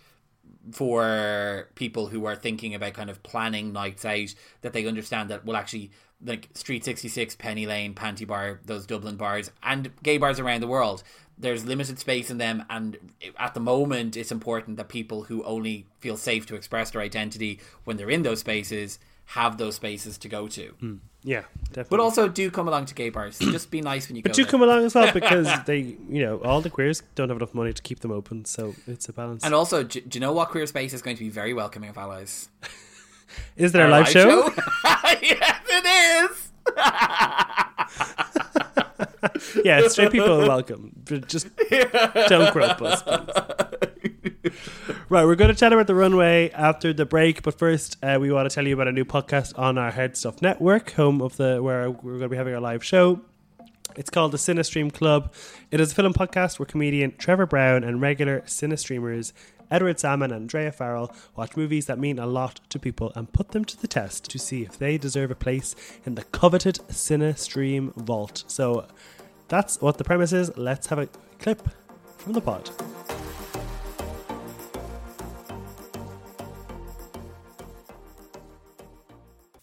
[0.71, 5.45] for people who are thinking about kind of planning nights out that they understand that
[5.45, 5.91] well actually
[6.25, 10.67] like Street 66, Penny Lane, Panty Bar, those Dublin bars, and gay bars around the
[10.67, 11.03] world.
[11.37, 12.97] There's limited space in them, and
[13.37, 17.59] at the moment, it's important that people who only feel safe to express their identity
[17.83, 20.73] when they're in those spaces have those spaces to go to.
[20.81, 20.99] Mm.
[21.25, 21.87] Yeah, definitely.
[21.89, 23.37] But also, do come along to gay bars.
[23.39, 24.35] Just be nice when you But go.
[24.35, 24.51] do there.
[24.51, 27.71] come along as well because they, you know, all the queers don't have enough money
[27.73, 29.43] to keep them open, so it's a balance.
[29.45, 31.89] and also, do, do you know what queer space is going to be very welcoming
[31.89, 32.49] of allies?
[33.55, 34.51] Is there a Our live, show?
[35.21, 35.85] yes, it
[36.31, 36.49] is.
[39.65, 40.91] yeah, straight people are welcome.
[41.05, 41.47] But just
[42.27, 43.01] don't grope us.
[43.01, 44.53] please.
[45.09, 48.31] Right, we're going to chat about the runway after the break, but first, uh, we
[48.31, 51.35] want to tell you about a new podcast on our Head Stuff Network, home of
[51.35, 53.19] the where we're going to be having our live show.
[53.97, 55.33] It's called the Cinestream Club.
[55.71, 59.33] It is a film podcast where comedian Trevor Brown and regular Cinestreamers
[59.69, 63.51] Edward Salmon and Andrea Farrell watch movies that mean a lot to people and put
[63.51, 67.93] them to the test to see if they deserve a place in the coveted Cinestream
[67.95, 68.45] vault.
[68.47, 68.87] So
[69.49, 70.55] that's what the premise is.
[70.57, 71.67] Let's have a clip
[72.17, 72.69] from the pod.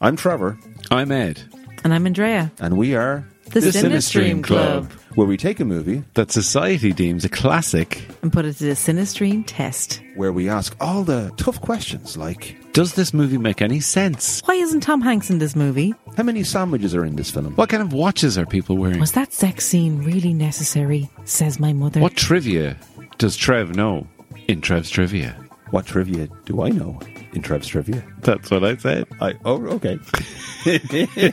[0.00, 0.58] I'm Trevor,
[0.90, 1.42] I'm Ed.
[1.84, 2.50] And I'm Andrea.
[2.58, 4.90] and we are The, Cinestream Club.
[5.14, 8.02] where we take a movie That society deems a classic.
[8.22, 10.00] And put it to the Cinestream test.
[10.16, 14.40] where we ask all the tough questions like Does this movie make any sense?
[14.46, 15.94] Why isn't Tom Hanks in this movie?
[16.16, 17.54] how many sandwiches are in this film?
[17.56, 19.00] What kind of watches are people wearing?
[19.00, 21.10] Was that sex scene really necessary?
[21.24, 22.00] Says my mother.
[22.00, 22.76] What trivia
[23.18, 24.06] does Trev know
[24.48, 25.36] in Trev's trivia?
[25.70, 26.98] What trivia do I know
[27.33, 28.03] in Trev's trivia?
[28.21, 29.07] That's what I said.
[29.21, 29.99] I oh okay.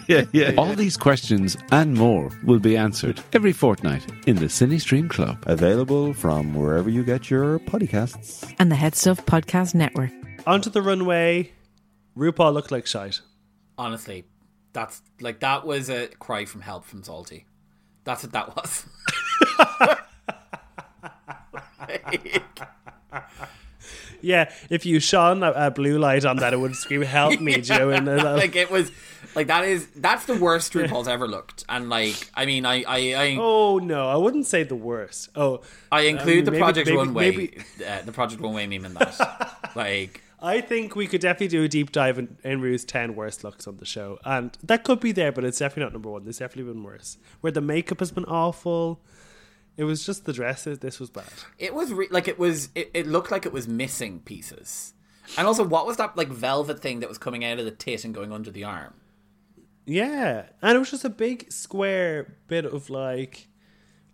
[0.08, 0.54] yeah, yeah.
[0.58, 5.44] All these questions and more will be answered every fortnight in the Cinestream Club.
[5.48, 8.54] Available from wherever you get your podcasts.
[8.60, 10.12] And the Head Stuff Podcast Network.
[10.46, 11.52] Onto the runway.
[12.18, 13.22] RuPaul looked like shite.
[13.78, 14.26] Honestly,
[14.74, 17.46] that's like that was a cry from help from Zaldy.
[18.04, 18.86] That's what that was.
[24.22, 27.62] Yeah, if you shone a, a blue light on that, it would scream, "Help me,
[27.62, 28.92] Joe!" And uh, like it was
[29.36, 31.64] like that is that's the worst RuPaul's ever looked.
[31.70, 35.30] And like I mean I I I, oh no, I wouldn't say the worst.
[35.36, 38.86] Oh, I include um, the maybe- Project maybe- Runway maybe- uh, the Project Runway meme
[38.86, 39.72] in that.
[39.76, 43.44] like I think we could definitely do a deep dive in, in Rue's 10 worst
[43.44, 44.20] looks on the show.
[44.24, 46.26] And that could be there, but it's definitely not number one.
[46.26, 47.18] There's definitely been worse.
[47.42, 49.00] Where the makeup has been awful.
[49.78, 50.80] It was just the dresses.
[50.80, 51.26] This was bad.
[51.60, 54.94] it was re- like it was it, it looked like it was missing pieces.
[55.38, 58.04] And also what was that like velvet thing that was coming out of the tit
[58.06, 58.94] and going under the arm?
[59.86, 60.48] Yeah.
[60.62, 63.48] And it was just a big square bit of like,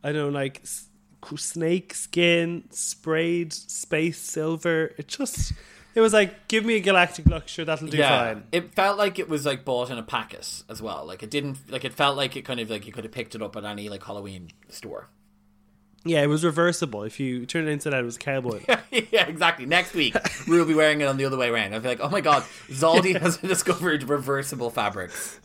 [0.03, 0.89] I don't know, like s-
[1.37, 4.93] snake skin, sprayed space silver.
[4.97, 5.53] It just,
[5.95, 8.43] it was like, give me a galactic look, sure, that'll do fine.
[8.51, 11.05] It felt like it was like bought in a packet as well.
[11.05, 13.33] Like it didn't like it felt like it kind of like you could have picked
[13.35, 15.09] it up at any like Halloween store.
[16.05, 17.03] Yeah, it was reversible.
[17.03, 18.63] If you turn it inside out, it was cowboy.
[18.91, 19.65] yeah, exactly.
[19.65, 20.15] Next week,
[20.47, 21.73] we'll be wearing it on the other way around.
[21.73, 25.39] I'll be like, oh my god, Zaldy has discovered reversible fabrics.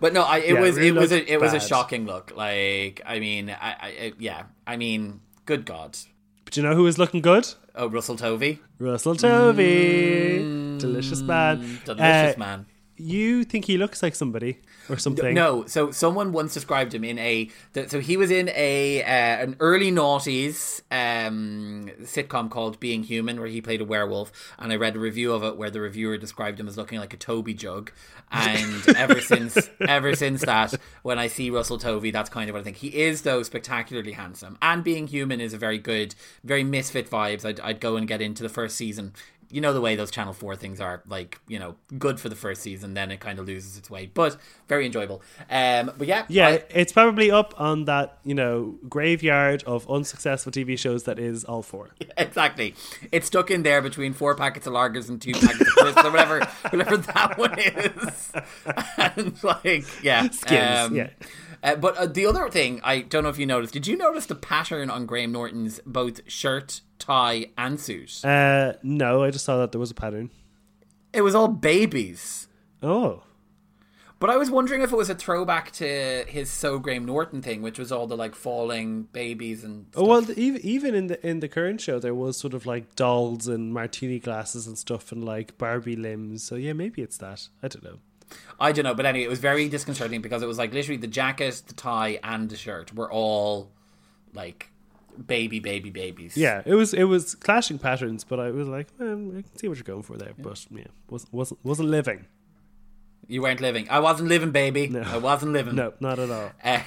[0.00, 2.06] but no, I, it Yeah, it was really it was a it was a shocking
[2.06, 2.32] look.
[2.34, 5.98] Like, I mean, I, I yeah, I mean, good god.
[6.46, 7.46] but you know who was looking good?
[7.74, 10.78] Oh, Russell Tovey, Russell Tovey.
[10.78, 11.80] Delicious man.
[11.84, 12.66] delicious Uh, man.
[12.96, 15.34] You think he looks like somebody or something?
[15.34, 17.50] No, so someone once described him in a.
[17.88, 23.48] So he was in a uh, an early noughties um, sitcom called Being Human, where
[23.48, 26.58] he played a werewolf, and I read a review of it where the reviewer described
[26.58, 27.92] him as looking like a Toby jug.
[28.30, 32.60] And ever since ever since that, when I see Russell Tovey, that's kind of what
[32.60, 32.78] I think.
[32.78, 36.14] He is though spectacularly handsome, and Being Human is a very good,
[36.44, 37.44] very misfit vibes.
[37.44, 39.12] I'd, I'd go and get into the first season
[39.52, 42.34] you know the way those Channel 4 things are, like, you know, good for the
[42.34, 44.10] first season, then it kind of loses its way.
[44.12, 44.36] But
[44.66, 45.22] very enjoyable.
[45.50, 46.24] Um, but yeah.
[46.28, 51.18] Yeah, I- it's probably up on that, you know, graveyard of unsuccessful TV shows that
[51.18, 51.90] is all four.
[52.16, 52.74] exactly.
[53.12, 56.10] It's stuck in there between four packets of lagers and two packets of crisps or
[56.10, 58.32] whatever, whatever that one is.
[58.96, 60.28] and, like, yeah.
[60.30, 61.10] Skins, yeah.
[61.62, 64.26] Uh, but uh, the other thing, I don't know if you noticed, did you notice
[64.26, 68.24] the pattern on Graham Norton's both shirt, tie, and suit?
[68.24, 70.30] Uh, no, I just saw that there was a pattern.
[71.12, 72.48] it was all babies.
[72.82, 73.22] Oh.
[74.18, 77.60] But I was wondering if it was a throwback to his So Graham Norton thing,
[77.60, 79.86] which was all the like falling babies and.
[79.96, 82.64] Oh well, the- even even in the in the current show, there was sort of
[82.64, 86.44] like dolls and martini glasses and stuff, and like Barbie limbs.
[86.44, 87.48] So yeah, maybe it's that.
[87.64, 87.98] I don't know.
[88.60, 91.06] I don't know, but anyway, it was very disconcerting because it was like literally the
[91.08, 93.70] jacket, the tie, and the shirt were all
[94.34, 94.68] like
[95.26, 96.36] baby, baby, babies.
[96.36, 99.68] Yeah, it was it was clashing patterns, but I was like, um, I can see
[99.68, 102.26] what you're going for there, but yeah, wasn't wasn't wasn't living.
[103.28, 103.88] you weren't living.
[103.90, 104.88] I wasn't living, baby.
[104.88, 105.02] No.
[105.02, 105.74] I wasn't living.
[105.74, 106.52] No, not at all.
[106.62, 106.80] Uh,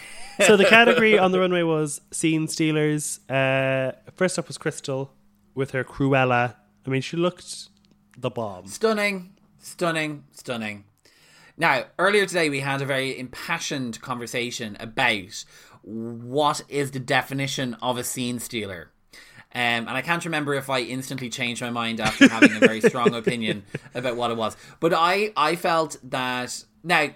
[0.46, 3.20] so the category on the runway was scene stealers.
[3.30, 5.10] Uh, first up was Krystal
[5.54, 6.56] with her Cruella.
[6.86, 7.70] I mean, she looked
[8.18, 8.68] the bomb.
[8.68, 10.84] stunning, Stunning, stunning.
[11.58, 15.46] Now, earlier today, we had a very impassioned conversation about
[15.84, 18.92] what is the definition of a scene stealer.
[19.54, 22.82] Um, and I can't remember if I instantly changed my mind after having a very
[22.82, 23.64] strong opinion
[23.94, 24.58] about what it was.
[24.82, 27.12] But I, I felt that now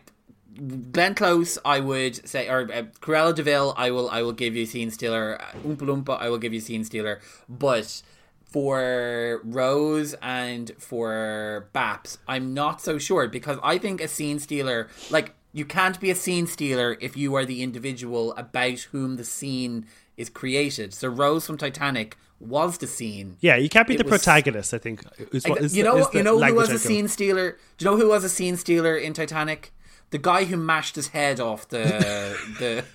[0.91, 4.55] Glenn Close, I would say, or uh, Cruella de Vil, I will, I will give
[4.55, 5.37] you scene stealer.
[5.65, 7.19] Oompa Loompa, I will give you scene stealer.
[7.49, 8.01] But
[8.51, 14.87] for Rose and for Baps, I'm not so sure because I think a scene stealer,
[15.09, 19.23] like you can't be a scene stealer if you are the individual about whom the
[19.23, 19.85] scene
[20.17, 20.93] is created.
[20.93, 23.37] So Rose from Titanic was the scene.
[23.41, 24.73] Yeah, you can't be It the was- protagonist.
[24.73, 25.03] I think.
[25.31, 27.57] Is what, is you know, the you know who was a scene stealer?
[27.77, 29.71] Do you know who was a scene stealer in Titanic?
[30.11, 32.85] The guy who mashed his head off the the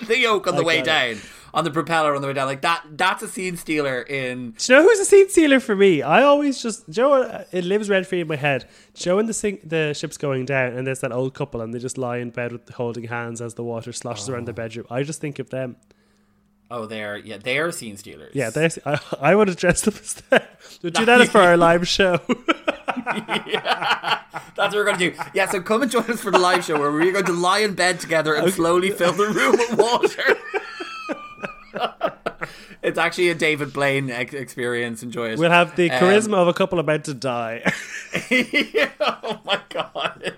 [0.06, 1.10] the yoke on the I way down.
[1.12, 1.18] it.
[1.54, 2.46] On the propeller on the way down.
[2.46, 2.84] Like that.
[2.90, 4.52] That's a scene stealer in.
[4.52, 6.02] Do you know who's a scene stealer for me?
[6.02, 8.66] I always just do you know it lives rent free in my head.
[8.94, 11.60] Do you know when the sing, the ship's going down and there's that old couple
[11.60, 14.52] and they just lie in bed with holding hands as the water sloshes around their
[14.52, 14.56] oh.
[14.56, 14.86] bedroom.
[14.90, 15.76] I just think of them.
[16.70, 18.34] Oh, they're yeah, they're scene stealers.
[18.34, 20.42] Yeah, they, I, I would have dressed up as them.
[20.82, 22.20] We'll do that for our live show.
[24.58, 25.16] That's what we're going to do.
[25.34, 27.60] Yeah, so come and join us for the live show where we're going to lie
[27.60, 30.36] in bed together and slowly fill the room with water.
[32.82, 35.02] it's actually a David Blaine ex- experience.
[35.02, 35.38] Enjoy it.
[35.38, 37.62] We'll have the Um, charisma of a couple about to die.
[39.00, 40.36] oh my god.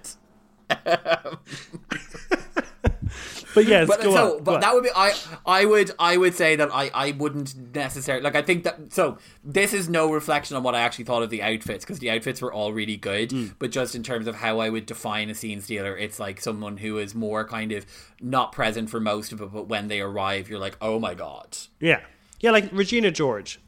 [3.54, 4.44] But yes, But so, on.
[4.44, 5.12] but that would be I.
[5.46, 5.90] I would.
[5.98, 6.90] I would say that I.
[6.94, 8.34] I wouldn't necessarily like.
[8.36, 8.92] I think that.
[8.92, 12.10] So this is no reflection on what I actually thought of the outfits because the
[12.10, 13.30] outfits were all really good.
[13.30, 13.54] Mm.
[13.58, 16.76] But just in terms of how I would define a scene stealer, it's like someone
[16.76, 17.86] who is more kind of
[18.20, 21.56] not present for most of it, but when they arrive, you're like, oh my god.
[21.80, 22.00] yeah,
[22.40, 23.60] yeah, like Regina George.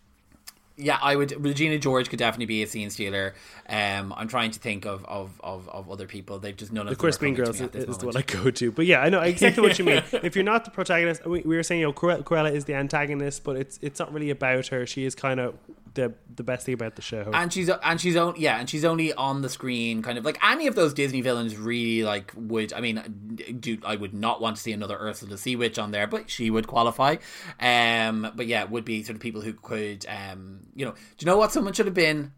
[0.83, 1.43] Yeah, I would.
[1.43, 3.35] Regina George could definitely be a scene stealer.
[3.69, 6.39] Um, I'm trying to think of of, of, of other people.
[6.39, 8.17] They've just none of Of course, Mean Girls is, me is the one.
[8.17, 8.73] I go to.
[8.73, 10.03] But yeah, I know exactly what you mean.
[10.13, 13.45] If you're not the protagonist, we, we were saying, you know, Cruella is the antagonist,
[13.45, 14.87] but it's it's not really about her.
[14.87, 15.55] She is kind of
[15.95, 17.31] the the best thing about the show.
[17.33, 20.39] and she's and she's only yeah, and she's only on the screen, kind of like
[20.43, 21.57] any of those Disney villains.
[21.57, 25.39] Really, like would I mean, do I would not want to see another Ursula the
[25.39, 27.17] Sea Witch on there, but she would qualify.
[27.61, 31.27] Um, but yeah, would be sort of people who could, um, you know, do you
[31.27, 32.33] know what someone should have been?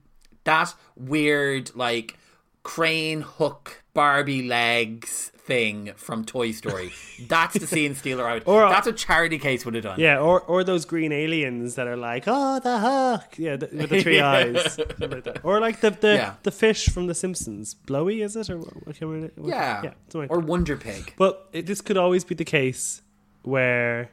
[0.45, 2.19] That weird like
[2.63, 6.91] crane hook Barbie legs thing from Toy Story.
[7.29, 8.43] That's the scene stealer out.
[8.47, 10.01] Or- That's what Charity Kase would have done.
[10.01, 13.91] yeah, or or those green aliens that are like, oh, the hook, yeah, the, with
[13.91, 15.41] the three eyes, like that.
[15.45, 16.35] or like the the, Yeah.
[16.43, 18.51] the fish from The Simpsons, Blowy, is it?
[18.51, 19.83] Or what, what, can we- what- Yeah.
[19.85, 20.39] yeah, like or.
[20.41, 21.15] Wonder Pig.
[21.17, 23.03] But it, this could always be the case
[23.43, 24.11] where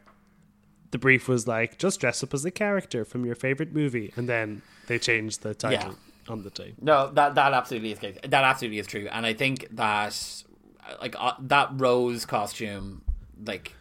[0.91, 4.27] the brief was like, just dress up as a character from your favorite movie, and
[4.27, 5.95] then they changed the title
[6.27, 6.75] on the tape.
[6.81, 8.17] No, that that absolutely is case.
[8.23, 10.43] That absolutely is true, and I think that
[11.01, 13.01] like uh, that Rose costume,
[13.45, 13.73] like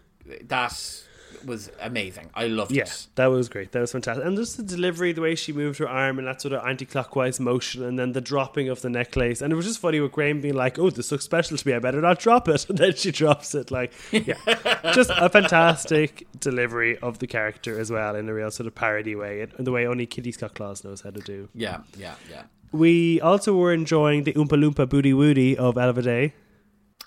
[0.44, 1.04] that
[1.44, 2.30] was amazing.
[2.34, 3.06] I loved Yeah, it.
[3.14, 3.72] that was great.
[3.72, 4.24] That was fantastic.
[4.24, 7.40] And just the delivery, the way she moved her arm and that sort of anti-clockwise
[7.40, 9.40] motion, and then the dropping of the necklace.
[9.42, 11.74] And it was just funny with Graham being like, "Oh, this looks special to me.
[11.74, 13.70] I better not drop it." And then she drops it.
[13.70, 14.34] Like, yeah,
[14.94, 19.14] just a fantastic delivery of the character as well in a real sort of parody
[19.14, 21.48] way, and the way only Kitty Scott Claus knows how to do.
[21.54, 22.42] Yeah, yeah, yeah.
[22.72, 26.32] We also were enjoying the Oompa Loompa Booty Woody of Ella Vaday.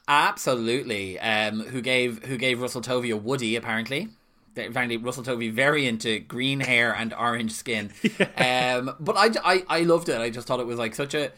[0.07, 1.19] Absolutely.
[1.19, 3.55] Um, who gave who gave Russell Tovey a Woody?
[3.55, 4.09] Apparently,
[4.57, 7.91] apparently Russell Tovey very into green hair and orange skin.
[8.37, 10.19] Um, but I, I I loved it.
[10.19, 11.31] I just thought it was like such a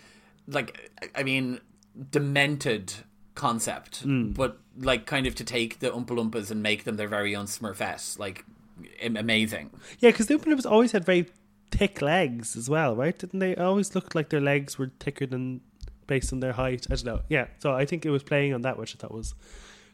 [0.48, 1.60] like I mean
[2.12, 2.94] demented
[3.36, 7.36] concept, but like kind of to take the Oompa Loompas and make them their very
[7.36, 8.46] own Smurfette, like
[9.02, 9.70] amazing.
[10.00, 11.28] Yeah, because the Oompa Loompas always had very
[11.72, 13.18] thick legs as well, right?
[13.18, 15.62] Didn't they always look like their legs were thicker than
[16.08, 16.88] based on their height?
[16.90, 17.22] I don't know.
[17.30, 19.34] Yeah, so I think it was playing on that, which I thought was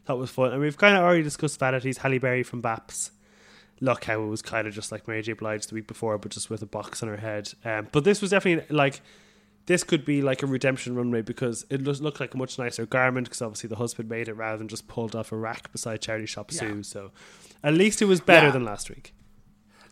[0.06, 0.52] that was fun.
[0.52, 1.98] And we've kind of already discussed vanities.
[1.98, 3.10] Halle Berry from Baps.
[3.80, 5.32] Look how it was kind of just like Mary J.
[5.32, 7.52] Blige the week before, but just with a box on her head.
[7.64, 9.00] Um, but this was definitely like
[9.66, 12.84] this could be like a redemption runway because it does look like a much nicer
[12.86, 16.00] garment because obviously the husband made it rather than just pulled off a rack beside
[16.00, 16.82] Charity Shop Sue.
[16.82, 17.10] So
[17.62, 18.52] at least it was better Yeah.
[18.52, 19.14] than last week.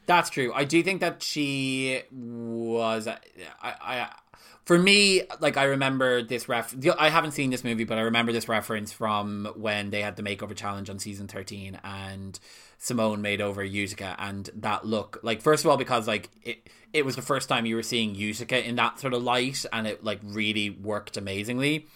[0.07, 0.53] That's true.
[0.53, 3.07] I do think that she was.
[3.07, 3.19] I,
[3.63, 4.13] I,
[4.65, 6.75] for me, like I remember this ref.
[6.99, 10.23] I haven't seen this movie, but I remember this reference from when they had the
[10.23, 12.39] makeover challenge on season thirteen, and
[12.81, 15.21] Symone made over Utica, and that look.
[15.23, 18.15] Like first of all, because like it, it was the first time you were seeing
[18.15, 21.87] Utica in that sort of light, and it like really worked amazingly.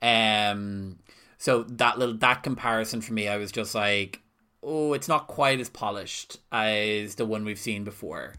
[0.00, 0.98] Um,
[1.38, 4.20] so that little that comparison for me, I was just like,
[4.62, 8.34] oh, it's not quite as polished as the one we've seen before.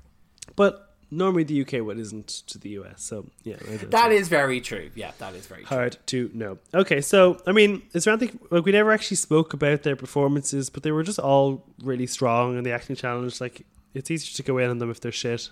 [0.55, 3.03] But normally the UK what isn't to the US.
[3.03, 3.57] So yeah,
[3.89, 4.89] That is very true.
[4.95, 5.75] Yeah, that is very true.
[5.77, 6.57] hard to know.
[6.73, 10.69] Okay, so I mean, it's around anything like we never actually spoke about their performances,
[10.69, 13.39] but they were just all really strong in the acting challenge.
[13.39, 15.49] Like it's easier to go in on them if they're shit.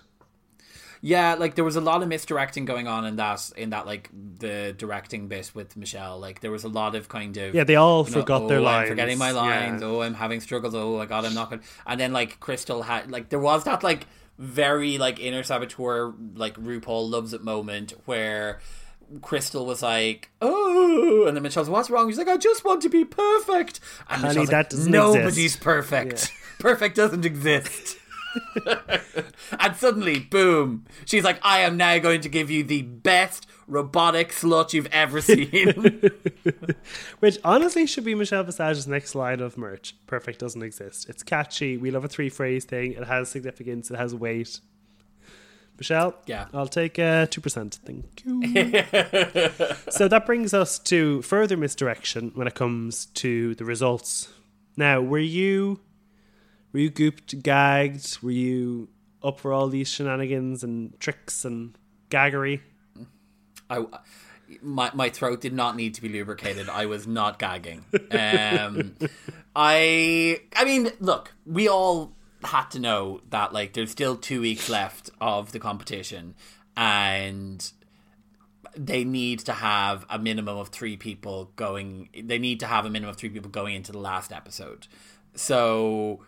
[1.04, 4.08] Yeah, like there was a lot of misdirecting going on in that in that like
[4.38, 6.20] the directing bit with Michelle.
[6.20, 8.48] Like there was a lot of kind of Yeah, they all you know, forgot oh,
[8.48, 8.88] their I'm lines.
[8.88, 9.82] forgetting my lines.
[9.82, 9.88] Yeah.
[9.88, 10.76] Oh, I'm having struggles.
[10.76, 11.62] Oh, my god, I'm not good.
[11.88, 14.06] And then like Krystal had like there was that like
[14.38, 18.60] very like inner saboteur like RuPaul loves it moment where.
[19.20, 22.88] Krystal was like, "Oh," and then Michelle's, "What's wrong?" She's like, "I just want to
[22.88, 23.78] be perfect."
[24.08, 26.32] And Honey, Michelle's that like, doesn't "Nobody's exist." perfect.
[26.58, 27.98] Perfect doesn't exist."
[29.60, 34.30] and suddenly, boom, she's like, I am now going to give you the best robotic
[34.30, 36.10] slut you've ever seen.
[37.20, 39.94] Which honestly should be Michelle Visage's next line of merch.
[40.06, 41.08] Perfect doesn't exist.
[41.08, 41.76] It's catchy.
[41.76, 42.92] We love a three phrase thing.
[42.92, 43.90] It has significance.
[43.90, 44.60] It has weight.
[45.78, 46.46] Michelle, Yeah.
[46.52, 47.78] I'll take uh, 2%.
[47.84, 48.42] Thank you.
[49.90, 54.28] so that brings us to further misdirection when it comes to the results.
[54.76, 55.80] Now, were you
[56.72, 58.18] were you gooped, gagged?
[58.22, 58.88] Were you
[59.22, 61.76] up for all these shenanigans and tricks and
[62.10, 62.60] gaggery?
[63.70, 63.84] I,
[64.60, 66.68] my my throat did not need to be lubricated.
[66.68, 67.84] I was not gagging.
[68.12, 68.96] Um,
[69.56, 72.12] I I mean, look, we all
[72.44, 76.34] had to know that like there's still two weeks left of the competition,
[76.76, 77.70] and
[78.76, 82.08] they need to have a minimum of three people going.
[82.14, 84.86] They need to have a minimum of three people going into the last episode.
[85.34, 86.20] So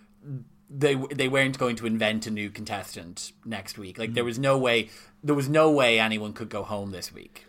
[0.70, 3.98] they they weren't going to invent a new contestant next week.
[3.98, 4.90] Like there was no way
[5.22, 7.46] there was no way anyone could go home this week.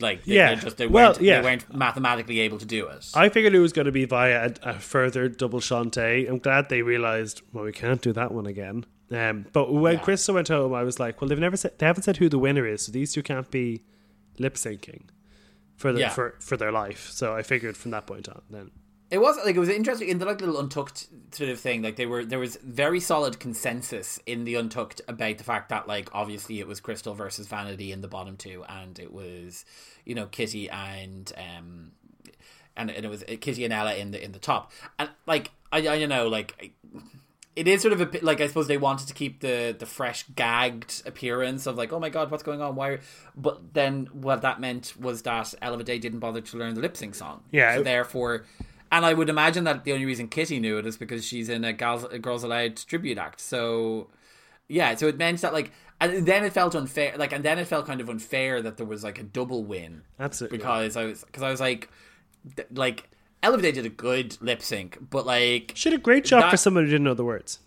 [0.00, 0.54] Like they, Yeah.
[0.54, 1.40] just they Well, weren't yeah.
[1.40, 3.10] they weren't mathematically able to do it.
[3.14, 6.28] I figured it was going to be via a, a further double Shantae.
[6.28, 8.86] I'm glad they realized, well, we can't do that one again.
[9.10, 10.00] Um, but when Yeah.
[10.00, 12.38] Krystal went home, I was like, well, they've never said they haven't said who the
[12.38, 13.82] winner is, so these two can't be
[14.38, 15.02] lip syncing
[15.76, 16.08] for the, Yeah.
[16.08, 17.10] for for their life.
[17.10, 18.70] So I figured from that point on, then
[19.10, 21.82] It was like it was interesting in the like little untucked sort of thing.
[21.82, 25.86] Like they were there was very solid consensus in the untucked about the fact that
[25.86, 29.64] like obviously it was Krystal versus Vanity in the bottom two, and it was
[30.04, 31.92] you know Kitty and um
[32.76, 34.72] and, and it was Kitty and Ella in the in the top.
[34.98, 36.72] And like I I don't know like.
[37.56, 40.24] It is sort of a like I suppose they wanted to keep the the fresh
[40.34, 42.98] gagged appearance of like oh my god what's going on why
[43.36, 46.96] but then what that meant was that Ella Vaday didn't bother to learn the lip
[46.96, 47.76] sync song Yeah.
[47.76, 48.44] so therefore
[48.96, 51.64] and I would imagine that the only reason Kitty knew it is because she's in
[51.64, 53.40] a, Gals, a Girls Aloud tribute act.
[53.40, 54.08] So,
[54.68, 55.70] yeah, so it meant that, like,
[56.00, 57.14] and then it felt unfair.
[57.16, 60.02] Like, and then it felt kind of unfair that there was, like, a double win.
[60.18, 60.58] Absolutely.
[60.58, 61.90] Because I was, because I was like,
[62.56, 63.08] th- like,
[63.42, 66.56] Vaday did a good lip sync, but, like, she did a great job That- for
[66.56, 67.60] someone who didn't know the words.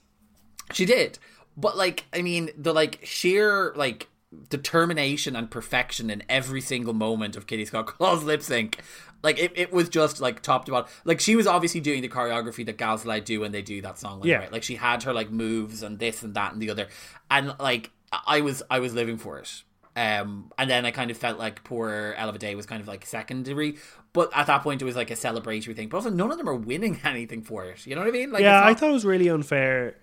[0.73, 1.19] she did.
[1.59, 4.07] But like, I mean, the like sheer like
[4.49, 8.79] determination and perfection in every single moment of Kitty Scott Claus's lip sync.
[9.23, 10.89] Like it, it was just like top to bottom.
[11.05, 13.97] Like she was obviously doing the choreography that Gals Aloud do when they do that
[13.97, 14.19] song.
[14.19, 14.37] Like, Yeah.
[14.37, 14.51] right?
[14.51, 16.87] Like she had her like moves and this and that and the other.
[17.31, 17.91] And like
[18.25, 19.63] I was I was living for it.
[19.95, 23.03] Um, and then I kind of felt like poor Ella Vaday was kind of like
[23.07, 23.77] secondary,
[24.13, 25.89] but at that point it was like a celebratory thing.
[25.89, 27.87] But also none of them are winning anything for it.
[27.87, 28.31] You know what I mean?
[28.31, 29.95] Like, yeah, it's I thought it was really unfair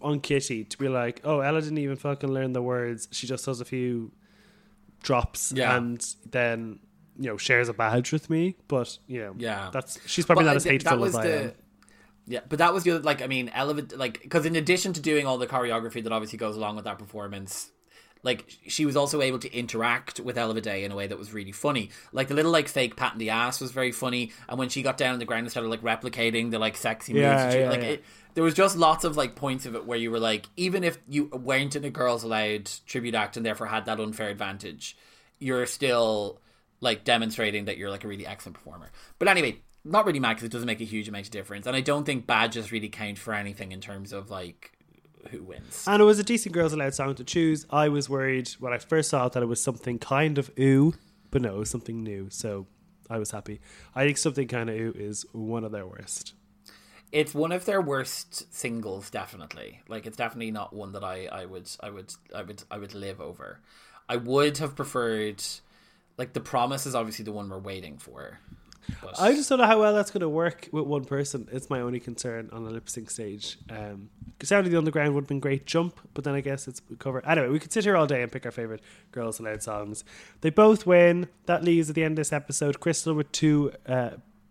[0.00, 3.08] on Kitty to be like, oh, Ella didn't even fucking learn the words.
[3.10, 4.12] She just does a few
[5.02, 5.76] drops Yeah.
[5.76, 6.78] and then
[7.18, 8.56] you know shares a badge with me.
[8.68, 9.70] But you know, Yeah.
[9.72, 11.52] that's she's probably But not uh, as th- hateful as I the, am.
[12.26, 15.00] Yeah, but that was the other, like I mean, elevate like because in addition to
[15.00, 17.72] doing all the choreography that obviously goes along with that performance,
[18.22, 21.32] like she was also able to interact with Ella Vaday in a way that was
[21.32, 21.90] really funny.
[22.12, 24.82] Like the little like fake pat in the ass was very funny, and when she
[24.82, 27.70] got down on the ground and started like replicating the like sexy moves, Yeah, yeah,
[27.70, 27.88] like yeah.
[27.88, 28.04] It,
[28.34, 30.98] there was just lots of like points of it where you were like, even if
[31.08, 34.96] you weren't in a Girls Aloud tribute act and therefore had that unfair advantage,
[35.38, 36.40] you're still
[36.80, 38.90] like demonstrating that you're like a really excellent performer.
[39.18, 41.76] But anyway, not really mad because it doesn't make a huge amount of difference, and
[41.76, 44.71] I don't think badges really count for anything in terms of like
[45.30, 45.84] who wins.
[45.86, 47.66] And it was a decent Girls Aloud song to choose.
[47.70, 50.94] I was worried when I first saw it that it was something kind of ooh,
[51.30, 52.28] but no, it was something new.
[52.30, 52.66] So
[53.10, 53.60] I was happy.
[53.94, 56.34] I think something kind of ooh is one of their worst.
[57.10, 59.80] It's one of their worst singles, definitely.
[59.86, 62.94] Like it's definitely not one that I, I would I would I would I would
[62.94, 63.60] live over.
[64.08, 65.42] I would have preferred
[66.16, 68.38] like the promise is obviously the one we're waiting for.
[69.00, 71.48] But I just don't know how well that's going to work with one person.
[71.52, 73.58] It's my only concern on a lip sync stage.
[73.70, 74.10] Um,
[74.42, 77.24] Sound of the Underground would have been great jump, but then I guess it's covered.
[77.26, 80.04] Anyway, we could sit here all day and pick our favorite Girls Aloud songs.
[80.40, 81.28] They both win.
[81.46, 84.10] That leaves at the end of this episode Krystal with two, uh,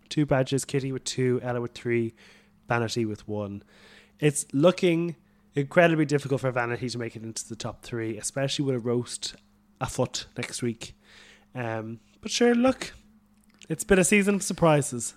[0.10, 2.14] two badges, Kitty with two, Ella with three,
[2.70, 3.64] Vanity with one.
[4.20, 5.18] It's looking
[5.56, 9.36] incredibly difficult for Vanity to make it into the top three, especially with a roast
[9.82, 10.94] afoot next week.
[11.54, 12.94] Um, but sure, look,
[13.72, 15.14] it's been a season of surprises.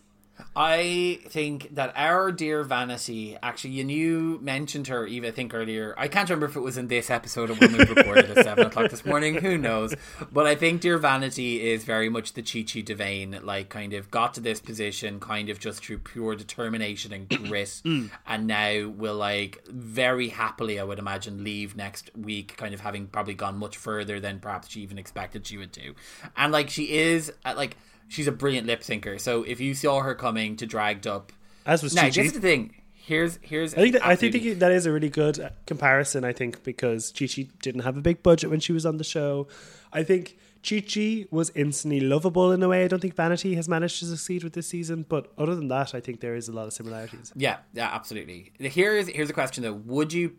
[0.57, 5.94] I think that our dear Vanity, actually, and you mentioned her, Eva, I think earlier.
[5.96, 8.66] I can't remember if it was in this episode or when we recorded at 7
[8.66, 9.36] o'clock this morning.
[9.36, 9.94] Who knows?
[10.32, 14.11] But I think dear Vanity is very much the Chi Chi DeVayne, like, kind of
[14.11, 17.82] got to this position kind of just through pure determination and grit.
[17.84, 23.07] and now will, like, very happily, I would imagine, leave next week, kind of having
[23.07, 25.94] probably gone much further than perhaps she even expected she would do.
[26.36, 27.76] And, like, she is, uh, like,
[28.09, 29.20] she's a brilliant lip syncer.
[29.20, 31.32] So if you saw her coming to dragged up,
[31.66, 32.74] As was now Chi this is the thing.
[32.92, 36.24] Here's here's I think that, I think that is a really good uh, comparison.
[36.24, 39.05] I think because Chi Chi didn't have a big budget when she was on the
[39.05, 39.46] show.
[39.92, 42.84] I think Chi Chi was instantly lovable in a way.
[42.84, 45.94] I don't think Vanity has managed to succeed with this season, but other than that,
[45.94, 47.30] I think there is a lot of similarities.
[47.36, 48.52] Yeah, yeah, absolutely.
[48.59, 49.74] Here's here's a question though.
[49.74, 50.36] Would you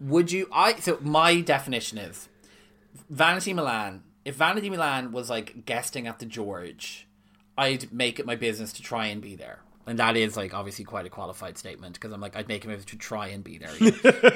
[0.00, 2.30] would you I so my definition is
[3.10, 4.02] Vanity Milan.
[4.24, 7.06] If Vanity Milan was like guesting at the George,
[7.56, 9.60] I'd make it my business to try and be there.
[9.86, 12.68] And that is like obviously quite a qualified statement because I'm like I'd make it
[12.68, 13.72] my business to try and be there.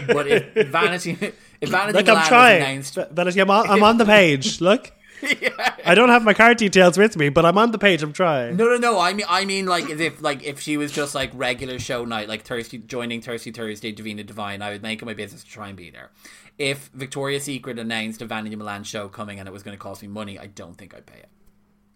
[0.08, 1.12] but if Vanity
[1.60, 3.40] if Vanity Like Milan I'm trying, announced Va- Vanity.
[3.40, 4.60] I'm on, I'm on the page.
[4.60, 4.90] Look,
[5.84, 8.02] I don't have my card details with me, but I'm on the page.
[8.02, 8.56] I'm trying.
[8.56, 8.98] No, no, no.
[8.98, 12.04] I mean, I mean, like as if, like, if she was just like regular show
[12.04, 15.50] night, like Thursday, joining Thursday, Thursday, Davina Divine, I would make it my business to
[15.50, 16.10] try and be there.
[16.58, 20.02] If Victoria's Secret announced a Vanity Milan show coming and it was going to cost
[20.02, 21.28] me money, I don't think I'd pay it.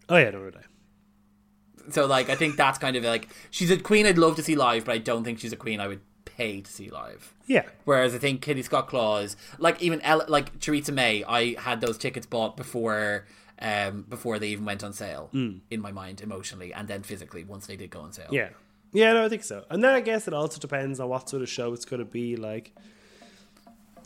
[0.09, 1.91] Oh yeah, no, no, no.
[1.91, 4.55] So, like, I think that's kind of like she's a queen I'd love to see
[4.55, 6.01] live, but I don't think she's a queen I would
[6.37, 7.33] pay to see live.
[7.47, 11.97] Yeah, Whereas I think Kitty Scott Claus, like even like Theresa May, I had those
[11.97, 13.25] tickets bought before
[13.61, 17.67] um before they even went on sale in my mind emotionally and then physically once
[17.67, 18.29] they did go on sale.
[18.31, 18.49] yeah,
[18.93, 19.11] yeah.
[19.13, 19.65] No, I think so.
[19.69, 22.05] And then I guess it also depends on what sort of show it's going to
[22.05, 22.35] be.
[22.37, 22.73] Like,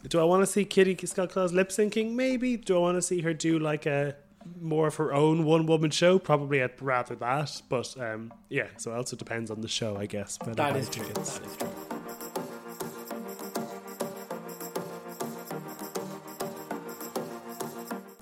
[0.07, 2.13] do I want to see Kitty Scott Claus lip syncing?
[2.13, 2.57] Maybe.
[2.57, 4.15] Do I want to see her do like a
[4.59, 6.19] more of her own one woman show?
[6.19, 7.61] Probably I'd rather that.
[7.69, 10.37] But um, yeah, so it also depends on the show, I guess.
[10.41, 11.05] I That true.
[11.05, 11.69] That is true.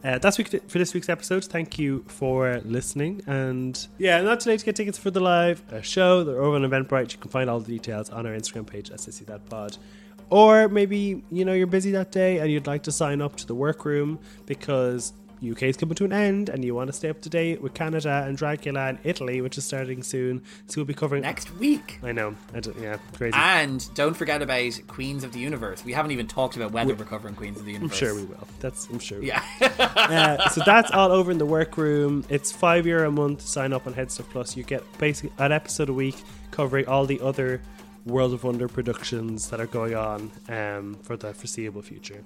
[0.03, 1.45] Uh, that's for this week's episode.
[1.45, 3.21] Thank you for listening.
[3.27, 6.23] And yeah, not too late to get tickets for the live uh, show.
[6.23, 7.13] They're over on Eventbrite.
[7.13, 9.77] You can find all the details on our Instagram page, Sissy That Pod.
[10.31, 13.45] Or maybe you know you're busy that day and you'd like to sign up to
[13.45, 15.11] the workroom because
[15.43, 17.73] UK is coming to an end and you want to stay up to date with
[17.73, 20.43] Canada and Dragula and Italy, which is starting soon.
[20.67, 21.23] So we'll be covering.
[21.23, 21.99] Next week.
[22.03, 22.35] I know.
[22.53, 23.35] I yeah, crazy.
[23.35, 25.83] And don't forget about Queens of the Universe.
[25.83, 28.01] We haven't even talked about whether we're covering Queens of the Universe.
[28.01, 28.47] I'm sure we will.
[28.59, 29.21] That's I'm sure.
[29.21, 29.43] Yeah.
[29.61, 32.25] Uh, so that's all over in the workroom.
[32.29, 33.41] It's five euro a month.
[33.41, 34.57] Sign up on Headstuff Plus.
[34.57, 36.15] You get basically an episode a week
[36.51, 37.61] covering all the other
[38.05, 42.23] World of Wonder productions that are going on um, for the foreseeable future.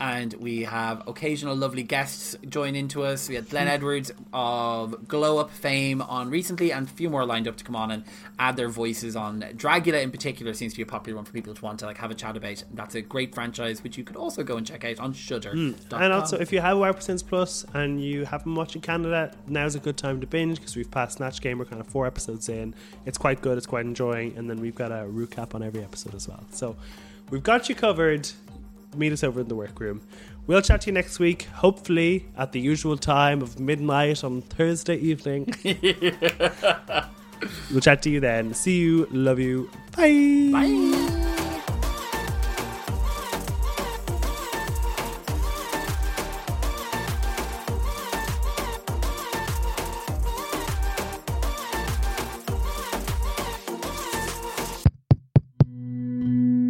[0.00, 3.28] And we have occasional lovely guests join into us.
[3.28, 3.74] We had Glenn hmm.
[3.74, 7.76] Edwards of Glow Up fame on recently, and a few more lined up to come
[7.76, 8.04] on and
[8.38, 9.42] add their voices on.
[9.54, 11.98] Dragula in particular seems to be a popular one for people to want to like
[11.98, 12.64] have a chat about.
[12.72, 15.52] That's a great franchise, which you could also go and check out on Shudder.
[15.52, 15.72] Hmm.
[15.92, 19.74] And also, if you have WOW Presents Plus and you haven't watched in Canada, now's
[19.74, 21.58] a good time to binge because we've passed Snatch Game.
[21.58, 22.74] We're kind of four episodes in.
[23.04, 23.58] It's quite good.
[23.58, 24.36] It's quite enjoying.
[24.38, 26.42] And then we've got a recap on every episode as well.
[26.52, 26.76] So
[27.30, 28.28] we've got you covered.
[28.96, 30.02] Meet us over in the workroom.
[30.46, 34.96] We'll chat to you next week, hopefully at the usual time of midnight on Thursday
[34.96, 35.54] evening.
[37.70, 38.52] we'll chat to you then.
[38.54, 39.06] See you.
[39.10, 39.70] Love you.
[39.96, 40.50] Bye.
[40.52, 41.26] Bye.